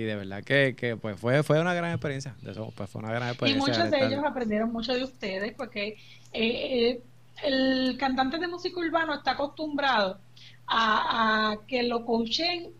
[0.00, 2.34] de verdad que, que, pues fue fue una gran experiencia.
[2.42, 5.98] Pues fue una gran experiencia y muchos de ellos aprendieron mucho de ustedes porque eh,
[6.32, 7.02] eh,
[7.42, 10.18] el cantante de música urbano está acostumbrado
[10.66, 12.70] a, que lo coachen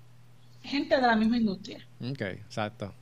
[0.62, 1.86] gente de la misma industria.
[2.00, 2.94] Ok exacto.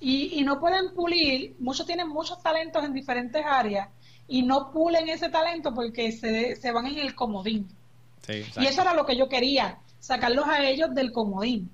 [0.00, 3.88] Y, y no pueden pulir muchos tienen muchos talentos en diferentes áreas
[4.26, 7.68] y no pulen ese talento porque se, se van en el comodín.
[8.26, 11.70] Sí, y eso era lo que yo quería sacarlos a ellos del comodín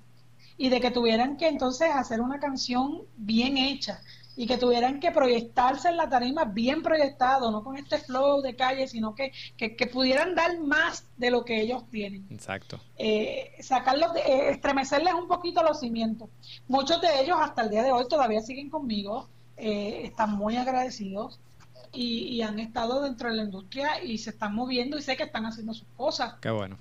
[0.57, 4.01] y de que tuvieran que entonces hacer una canción bien hecha
[4.37, 8.55] y que tuvieran que proyectarse en la tarima bien proyectado, no con este flow de
[8.55, 12.27] calle, sino que, que, pudieran dar más de lo que ellos tienen.
[12.29, 12.79] Exacto.
[12.97, 16.29] Eh, sacarlos, de, eh, estremecerles un poquito los cimientos.
[16.67, 21.39] Muchos de ellos hasta el día de hoy todavía siguen conmigo, eh, están muy agradecidos
[21.93, 25.45] y, han estado dentro de la industria y se están moviendo y sé que están
[25.45, 26.33] haciendo sus cosas.
[26.41, 26.77] Qué bueno.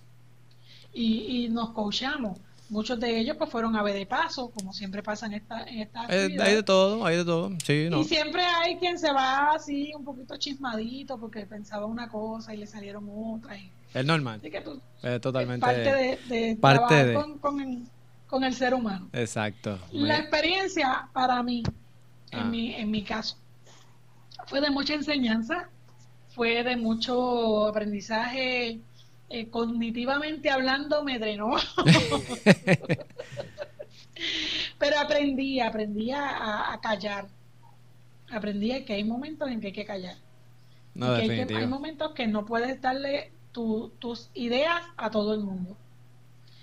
[0.92, 2.40] Y, y nos coachamos.
[2.70, 5.82] Muchos de ellos pues fueron a ver de paso, como siempre pasa en esta, en
[5.82, 9.52] esta eh, Hay de todo, hay de todo, sí, Y siempre hay quien se va
[9.54, 13.58] así un poquito chismadito porque pensaba una cosa y le salieron otras.
[13.92, 14.40] Es normal.
[14.42, 15.64] es totalmente.
[15.64, 17.82] parte de, parte Con, el,
[18.26, 19.08] con, el, ser humano.
[19.12, 19.78] Exacto.
[19.92, 21.62] La experiencia para mí,
[22.30, 22.44] en, ah.
[22.44, 23.36] mi, en mi caso,
[24.46, 25.68] fue de mucha enseñanza,
[26.34, 28.80] fue de mucho aprendizaje
[29.34, 31.56] eh, cognitivamente hablando me drenó.
[34.78, 37.26] Pero aprendí, aprendí a, callar.
[38.30, 40.14] Aprendí que hay momentos en que hay que callar.
[40.94, 45.76] No, que hay, momentos que no puedes darle tus ideas a todo el mundo.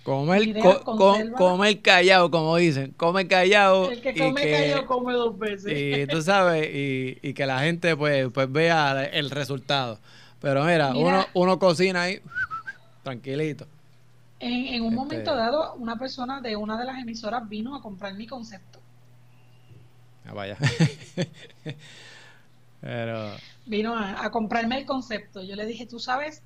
[0.03, 2.93] Comer, el callado, como dicen.
[2.95, 3.91] Come callado.
[3.91, 5.74] El que come callado come dos veces.
[5.78, 9.99] Y tú sabes, y, y que la gente pues, pues vea el resultado.
[10.39, 12.22] Pero mira, uno, uno cocina ahí
[13.04, 13.68] tranquilito.
[14.39, 18.16] En, un este momento dado, una persona de una de las emisoras vino a comprar
[18.16, 18.80] mi concepto.
[20.26, 20.58] Ah, vaya.
[22.82, 23.36] Pero...
[23.68, 25.43] Vino a, comprarme el concepto.
[25.43, 26.41] Yo le dije, tú sabes,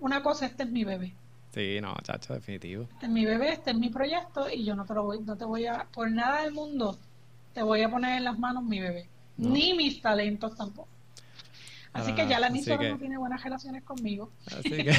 [0.00, 1.14] una cosa, este es mi bebé.
[1.54, 2.84] Sí, no, chacho, definitivo.
[2.94, 5.36] Este es mi bebé, este es mi proyecto y yo no te lo voy, no
[5.36, 6.98] te voy a, por nada del mundo,
[7.52, 9.08] te voy a poner en las manos mi bebé.
[9.36, 10.88] Ni mis talentos tampoco.
[11.92, 14.30] Así que ya la emisora no tiene buenas relaciones conmigo.
[14.46, 14.84] Así que...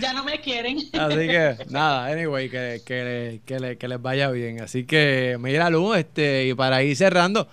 [0.00, 0.78] ya, no me quieren.
[0.78, 4.62] Así que, nada, anyway, que, que, que, les vaya bien.
[4.62, 7.48] Así que, mira, Lu, este, y para ir cerrando,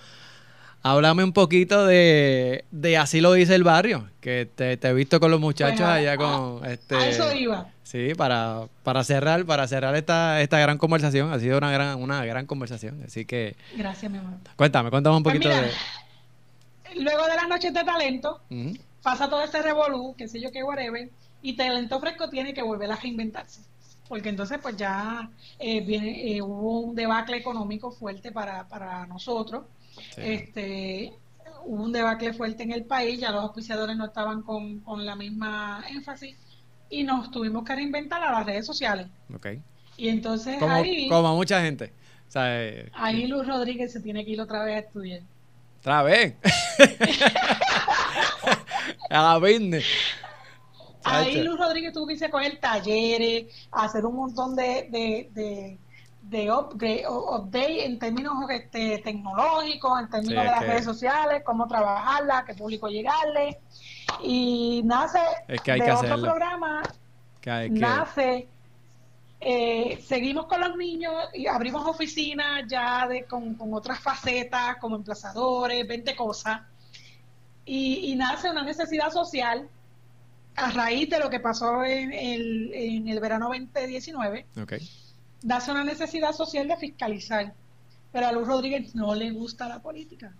[0.82, 5.30] háblame un poquito de, de Así lo dice el barrio, que te, he visto con
[5.30, 6.66] los muchachos allá con...
[6.66, 7.68] este, a eso iba.
[7.84, 11.34] Sí, para, para cerrar, para cerrar esta, esta gran conversación.
[11.34, 13.02] Ha sido una gran, una gran conversación.
[13.06, 13.56] Así que...
[13.76, 14.36] Gracias, mi amor.
[14.56, 15.72] Cuéntame, cuéntame un pues poquito de
[16.96, 18.42] luego de las noches de talento,
[19.02, 21.10] pasa todo este revolú, qué sé yo qué, whatever,
[21.42, 23.62] y talento fresco tiene que volver a reinventarse.
[24.08, 25.30] Porque entonces, pues ya
[25.60, 29.66] eh, viene, eh, hubo un debacle económico fuerte para, para nosotros.
[30.18, 31.14] Este,
[31.66, 35.16] hubo un debacle fuerte en el país, ya los auspiciadores no estaban con, con la
[35.16, 36.36] misma énfasis
[36.90, 39.08] y nos tuvimos que reinventar a las redes sociales.
[39.36, 39.62] Okay.
[39.96, 41.08] Y entonces como, ahí...
[41.08, 41.94] Como mucha gente.
[42.36, 45.22] Eh, ahí Luz Rodríguez se tiene que ir otra vez a estudiar.
[45.80, 46.36] Otra vez.
[49.10, 49.40] a la
[51.06, 55.80] Ahí Luz Rodríguez tuvo que irse con el talleres, hacer un montón de, de, de,
[56.22, 62.54] de update, en términos este, tecnológicos, en términos de las redes sociales, cómo trabajarla, qué
[62.54, 63.60] público llegarle.
[64.22, 66.84] Y nace es que hay de otro programa,
[67.70, 68.50] nace
[69.42, 75.88] eh, seguimos con los niños y abrimos oficinas ya de, con, otras facetas como emplazadores,
[75.88, 76.62] 20 cosas.
[77.66, 79.70] Y, nace una necesidad social
[80.56, 84.48] a raíz de lo que pasó en el, en el verano 2019.
[84.64, 84.90] Okay.
[85.44, 87.54] Nace una necesidad social de fiscalizar.
[88.12, 90.34] Pero a Luz Rodríguez no le gusta la política.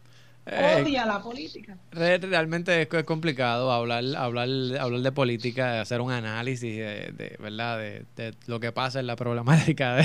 [0.46, 1.78] Eh, odia la política.
[1.92, 8.60] Realmente es, complicado hablar, hablar, hablar de política, hacer un análisis de, verdad de, lo
[8.60, 9.98] que pasa en la problemática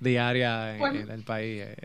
[0.00, 1.62] diaria en, pues el país.
[1.66, 1.76] Eh.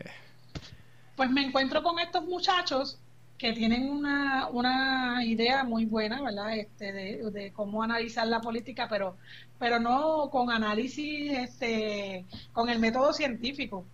[1.16, 2.99] Pues me encuentro con estos muchachos
[3.38, 6.55] que tienen una, una idea muy buena, ¿verdad?
[6.55, 9.18] Este, de, cómo analizar la política, pero,
[9.59, 13.86] pero no con análisis, este, con el método científico.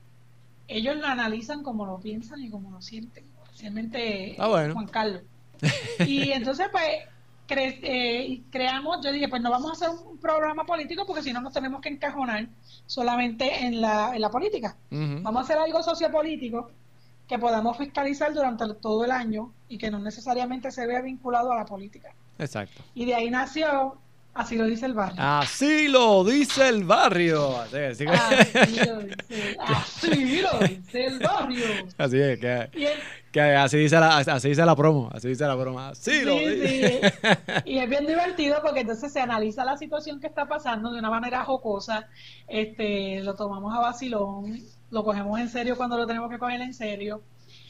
[0.68, 3.29] Ellos lo analizan como lo piensan y como lo sienten
[3.60, 5.22] especialmente ah, Juan Carlos.
[6.06, 6.84] Y entonces, pues,
[7.50, 11.42] eh, creamos, yo dije, pues no vamos a hacer un programa político porque si no
[11.42, 12.48] nos tenemos que encajonar
[12.86, 14.78] solamente en la, en la política.
[14.90, 16.72] Vamos a hacer algo sociopolítico
[17.28, 21.58] que podamos fiscalizar durante todo el año y que no necesariamente se vea vinculado a
[21.58, 22.14] la política.
[22.38, 22.82] Exacto.
[22.96, 23.98] Y de ahí nació
[24.34, 25.22] Así lo dice el barrio.
[25.22, 27.60] Así lo dice el barrio.
[27.60, 28.06] Así,
[28.86, 29.02] lo,
[30.60, 31.66] dice, el barrio.
[31.98, 32.70] Así es, que,
[33.38, 35.10] así, dice la, así dice la promo.
[35.14, 35.80] Así dice la promo.
[35.80, 37.02] Así lo dice.
[37.66, 41.10] Y es bien divertido porque entonces se analiza la situación que está pasando de una
[41.10, 42.08] manera jocosa.
[42.48, 44.60] Este, lo tomamos a vacilón,
[44.92, 47.22] lo cogemos en serio cuando lo tenemos que coger en serio.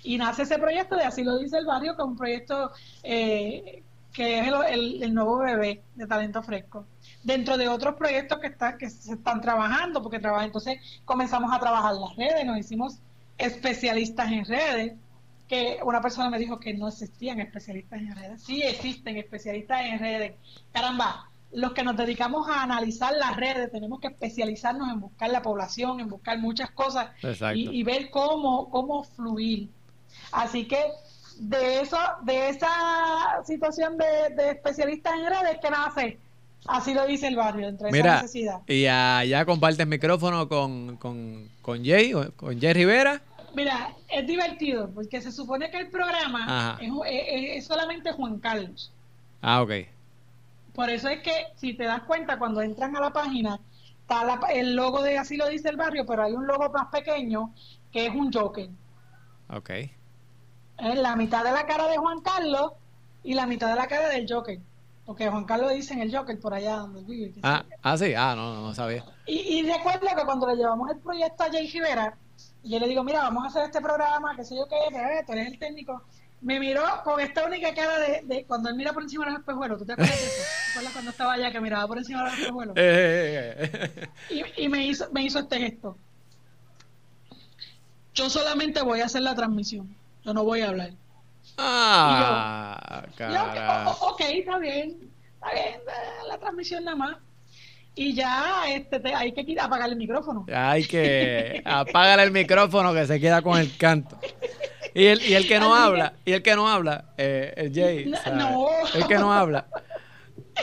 [0.03, 2.71] Y nace ese proyecto de Así lo dice el barrio, que es un proyecto
[3.03, 3.83] eh,
[4.13, 6.85] que es el, nuevo bebé de talento fresco.
[7.23, 11.59] Dentro de otros proyectos que, está, que se están trabajando, porque trabaja, entonces comenzamos a
[11.59, 12.99] trabajar las redes, nos hicimos
[13.37, 14.93] especialistas en redes,
[15.49, 18.43] que una persona me dijo que no existían especialistas en redes.
[18.43, 20.35] Sí existen especialistas en redes.
[20.71, 25.41] Caramba, los que nos dedicamos a analizar las redes tenemos que especializarnos en buscar la
[25.41, 27.09] población, en buscar muchas cosas
[27.55, 29.69] y, y, ver cómo, cómo fluir
[30.31, 30.83] Así que
[31.39, 32.69] de eso, de esa
[33.45, 36.17] situación de, de especialista en redes que nace,
[36.67, 38.59] así lo dice el barrio, entre Mira, esa necesidad.
[38.67, 43.21] y allá compartes micrófono con, con, con Jay, con Jay Rivera.
[43.55, 48.91] Mira, es divertido, porque se supone que el programa es, es- es solamente Juan Carlos.
[49.41, 49.71] Ah, ok.
[50.73, 53.59] Por eso es que, si te das cuenta, cuando entran a la página,
[54.01, 56.87] está la- el logo de Así lo dice el barrio, pero hay un logo más
[56.87, 57.53] pequeño
[57.91, 58.69] que es un Joker.
[59.49, 59.69] Ok.
[59.71, 62.73] Es la mitad de la cara de Juan Carlos
[63.23, 64.59] y la mitad de la cara del Joker.
[65.05, 67.33] Porque Juan Carlos dicen el Joker por allá donde vive.
[67.41, 68.13] Ah, ah, sí.
[68.15, 69.03] Ah, no, no, no sabía.
[69.25, 72.15] Y, y recuerdo que cuando le llevamos el proyecto a Jay Rivera,
[72.63, 75.31] yo le digo, mira, vamos a hacer este programa, qué sé yo qué, bebé, tú
[75.33, 76.03] eres el técnico.
[76.41, 79.39] Me miró con esta única cara de, de cuando él mira por encima de los
[79.41, 79.77] espejuelos.
[79.77, 80.41] ¿Tú te acuerdas de eso?
[80.65, 82.75] ¿Te acuerdas cuando estaba allá que miraba por encima de los espejuelos?
[82.77, 84.43] Eh, eh, eh.
[84.57, 85.97] Y, y me hizo me hizo este gesto.
[88.13, 89.93] Yo solamente voy a hacer la transmisión.
[90.23, 90.91] Yo no voy a hablar.
[91.57, 93.89] Ah, Y yo, cara.
[93.89, 95.81] "O- o- ok, está bien, está bien,
[96.27, 97.17] la transmisión nada más.
[97.99, 100.45] Y ya este, te- hay que apagar el micrófono.
[100.55, 104.17] Hay que apagar el micrófono que se queda con el canto.
[104.93, 107.53] Y el, y el que no Así que- habla, y el que no habla, eh,
[107.57, 109.65] el Jay, No, el que no habla.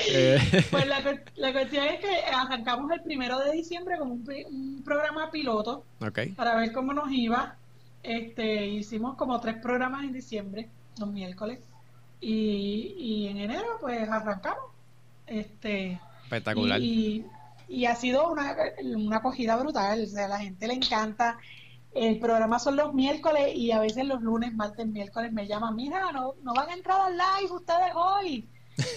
[0.09, 0.39] eh,
[0.71, 1.01] Pues la,
[1.37, 5.85] la cuestión es que arrancamos el primero de diciembre con un, un programa piloto
[6.37, 7.55] para ver cómo nos iba.
[8.03, 10.69] Este, hicimos como tres programas en diciembre,
[10.99, 11.59] los miércoles.
[12.21, 14.65] Y, y en enero, pues arrancamos.
[15.27, 16.81] Este, espectacular.
[16.81, 17.25] Y,
[17.69, 21.39] y ha sido una, una acogida brutal, o sea, a la gente le encanta.
[21.95, 26.13] El programa son los miércoles y a veces los lunes, martes, miércoles me llaman, mira,
[26.13, 28.49] no, no van a entrar al live ustedes hoy.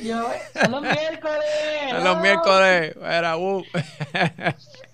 [0.04, 0.28] Yo,
[0.62, 1.46] son los miércoles.
[1.94, 2.22] Los no".
[2.22, 3.64] miércoles, era uh.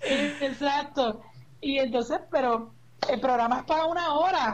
[0.40, 1.22] Exacto.
[1.60, 2.72] Y entonces, pero
[3.08, 4.52] el programa es para una hora.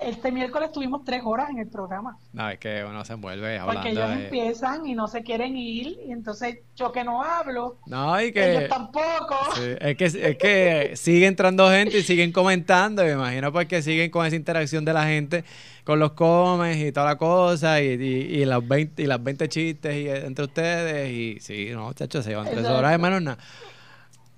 [0.00, 2.18] Este miércoles tuvimos tres horas en el programa.
[2.32, 4.24] No, es que uno se envuelve Porque hablando ellos de...
[4.24, 5.98] empiezan y no se quieren ir.
[6.06, 8.68] Y entonces yo que no hablo, No, y ellos que...
[8.68, 9.36] tampoco.
[9.54, 14.10] sí, es que es que sigue entrando gente y siguen comentando, me imagino porque siguen
[14.10, 15.44] con esa interacción de la gente
[15.84, 19.48] con los comes y toda la cosa y, y, y las 20 y las 20
[19.48, 23.38] chistes y, entre ustedes y sí, no, chacho, se llevan tres horas de menos nada.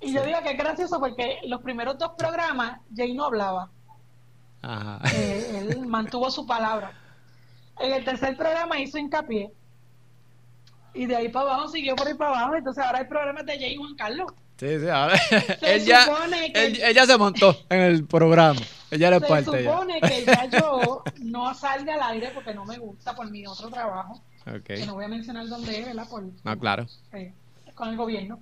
[0.00, 3.70] Y yo digo que es gracioso porque los primeros dos programas Jay no hablaba.
[4.62, 5.00] Ajá.
[5.14, 6.92] Eh, él mantuvo su palabra.
[7.78, 9.52] En el tercer programa hizo hincapié.
[10.94, 12.54] Y de ahí para abajo siguió por ahí para abajo.
[12.56, 14.32] Entonces ahora hay programas de Jay y Juan Carlos.
[14.58, 15.36] Sí, sí, ahora Se
[15.74, 18.60] él él- ella se montó en el programa.
[18.90, 19.72] Ella Se parte ya.
[19.72, 23.68] supone que ya yo no salga al aire porque no me gusta por mi otro
[23.68, 24.22] trabajo.
[24.64, 26.08] Que no voy a mencionar dónde es, ¿verdad?
[26.08, 26.86] Por, No, claro.
[27.12, 27.34] eh,
[27.74, 28.38] con el gobierno.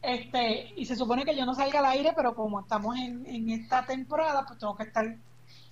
[0.00, 3.50] Este, y se supone que yo no salga al aire, pero como estamos en, en
[3.50, 5.14] esta temporada, pues tengo que estar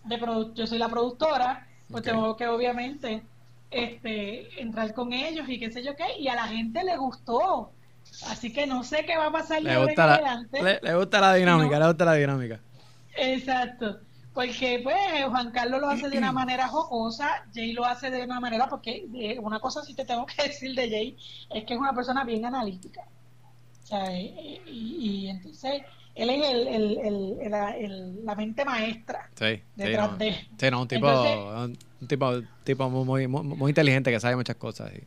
[0.04, 0.18] de
[0.54, 2.08] yo soy la productora, pues Ok.
[2.08, 3.22] tengo que obviamente
[3.70, 7.70] este entrar con ellos y qué sé yo qué, y a la gente le gustó.
[8.26, 10.62] Así que no sé qué va a pasar de Le gusta, la, adelante.
[10.62, 11.80] le, le gusta la dinámica, No.
[11.84, 12.60] le gusta la dinámica.
[13.16, 14.00] Exacto.
[14.32, 14.96] Porque pues
[15.28, 19.06] Juan Carlos lo hace de una manera jocosa, Jay lo hace de una manera, porque
[19.14, 21.16] eh, una cosa sí te tengo que decir de Jay,
[21.50, 23.02] es que es una persona bien analítica.
[23.82, 25.82] O sea, eh, eh, y, y entonces
[26.22, 27.54] él es el, el, el- el-
[27.84, 30.16] el- la mente maestra Sí, sí, detrás no.
[30.18, 30.32] de...
[30.58, 32.32] Sí, no, un tipo, Entonces- un tipo,
[32.64, 34.92] tipo muy, muy, muy inteligente que sabe muchas cosas.
[34.94, 34.98] y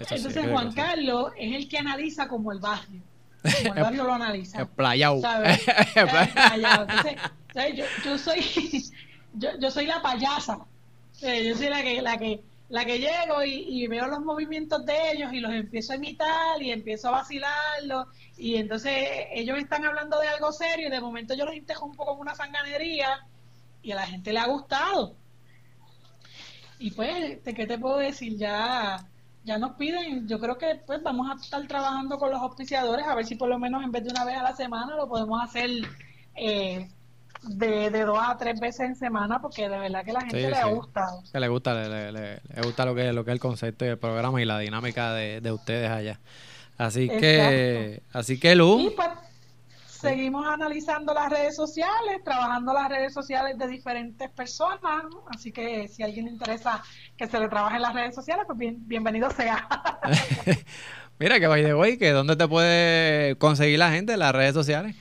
[0.00, 0.72] eso sí, Entonces Juan.
[0.72, 3.00] Carlos es el que analiza como el barrio.
[3.62, 4.60] Como el barrio lo analiza.
[4.60, 5.20] El playao.
[5.20, 5.60] ¿sabes?
[5.96, 6.82] El play- Callado.
[6.88, 7.14] Entonces,
[7.52, 7.76] ¿sabes?
[7.76, 8.40] Yo, yo soy
[9.34, 10.58] yo, yo soy la payasa.
[11.20, 14.94] Yo soy la que la que la que llego y, y veo los movimientos de
[15.12, 18.06] ellos y los empiezo a imitar y empiezo a vacilarlos
[18.36, 18.92] y entonces
[19.32, 23.26] ellos están hablando de algo serio y de momento yo los interrumpo con una sanganería
[23.82, 25.14] y a la gente le ha gustado.
[26.78, 28.36] Y pues, ¿de ¿qué te puedo decir?
[28.36, 29.06] Ya
[29.44, 33.14] ya nos piden, yo creo que pues vamos a estar trabajando con los auspiciadores a
[33.16, 35.42] ver si por lo menos en vez de una vez a la semana lo podemos
[35.42, 35.68] hacer
[36.36, 36.88] eh,
[37.42, 40.46] de, de dos a tres veces en semana porque de verdad que la gente Sí,
[40.46, 40.70] le ha sí.
[40.74, 41.22] gustado.
[41.32, 43.84] Que le gusta, le, le- le- le gusta lo que, lo que es el concepto
[43.84, 46.20] y el programa y la dinámica de, de ustedes allá.
[46.82, 49.08] Así que, así que Y Lu, pues
[49.86, 56.02] seguimos analizando las redes sociales, trabajando las redes sociales de diferentes personas, así que si
[56.02, 56.82] a alguien le interesa
[57.16, 59.68] que se le trabaje en las redes sociales, pues bien, bienvenido sea.
[61.20, 64.54] mira que by the way, que dónde te puede conseguir la gente en las redes
[64.54, 64.96] sociales.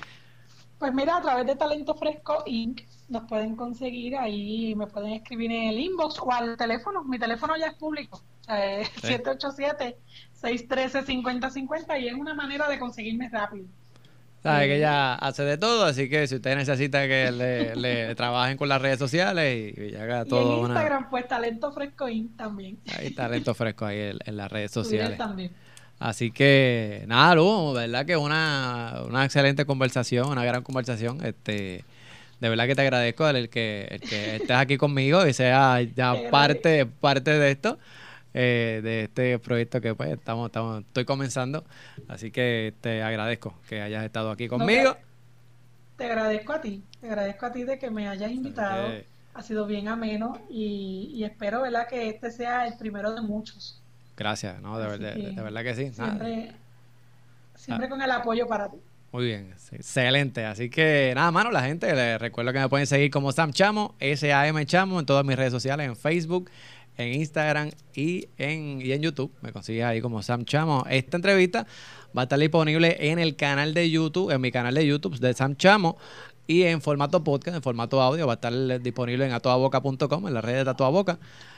[0.77, 2.81] Pues mira, a través de Talento Fresco Inc.
[3.09, 7.03] nos pueden conseguir ahí, me pueden escribir en el inbox o al teléfono.
[7.03, 9.17] Mi teléfono ya es público, es Sí.
[10.41, 13.65] 787-613-5050 y es una manera de conseguirme rápido.
[14.43, 17.31] Sabe que ella hace de todo, así que si usted necesita que
[17.75, 20.55] le, trabajen con las redes sociales y, haga todo.
[20.55, 22.79] Y en Instagram, pues Talento Fresco también.
[22.97, 25.17] Hay talento fresco ahí en, las redes sociales.
[25.17, 25.51] también.
[25.99, 31.23] Así que, nada, Lu, verdad que una, una excelente conversación, una gran conversación.
[31.23, 31.85] Este,
[32.39, 36.15] de verdad que te agradezco el que, el que estés aquí conmigo y sea ya
[36.31, 37.77] parte, parte de esto.
[38.33, 41.65] Eh, de este proyecto que pues estamos, estamos, estoy comenzando.
[42.07, 44.95] Así que te agradezco que hayas estado aquí conmigo.
[45.97, 48.89] te, agradezco a ti, te agradezco a ti de que me hayas invitado.
[49.33, 51.87] Ha sido bien ameno y, espero ¿verdad?
[51.87, 53.81] que este sea el primero de muchos.
[54.17, 55.93] Gracias, no, de, verdad, de, verdad que sí.
[55.93, 56.51] Siempre,
[57.55, 57.89] siempre ah.
[57.89, 58.77] con el apoyo para ti.
[59.11, 60.45] Muy bien, excelente.
[60.45, 63.95] Así que nada, mano, la gente, les recuerdo que me pueden seguir como Sam Chamo,
[63.99, 66.49] S-A-M Chamo, en todas mis redes sociales, en Facebook,
[66.97, 69.31] en Instagram y en, y en YouTube.
[69.41, 70.85] Me consigues ahí como Sam Chamo.
[70.89, 71.65] Esta entrevista
[72.15, 75.33] va a estar disponible en el canal de YouTube, en mi canal de YouTube de
[75.33, 75.97] Sam Chamo.
[76.47, 80.41] Y en formato podcast, en formato audio, va a estar disponible en atoaboca.com, en la
[80.41, 81.17] red de Tatuaboca.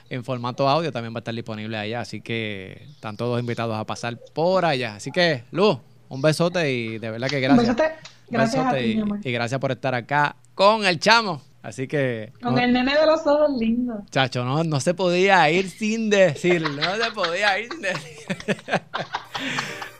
[0.10, 2.02] En formato audio también va a estar disponible allá.
[2.02, 4.96] Así que están todos invitados a pasar por allá.
[4.96, 5.78] Así que, Luz,
[6.10, 7.70] un besote y de verdad que gracias.
[7.70, 7.96] Un besote.
[8.30, 11.42] Gracias y, y gracias por estar acá con el chamo.
[11.64, 12.34] Así que.
[12.42, 14.02] Con el nene de los ojos lindos.
[14.12, 16.62] Chacho, no, no se podía ir sin decir.
[16.62, 18.58] No se podía ir sin decir.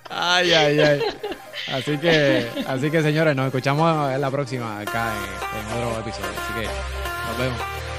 [0.10, 1.02] ay, ay, ay.
[1.72, 6.32] Así que, así que señores, nos escuchamos en la próxima acá en, en otro episodio.
[6.38, 7.93] Así que nos vemos.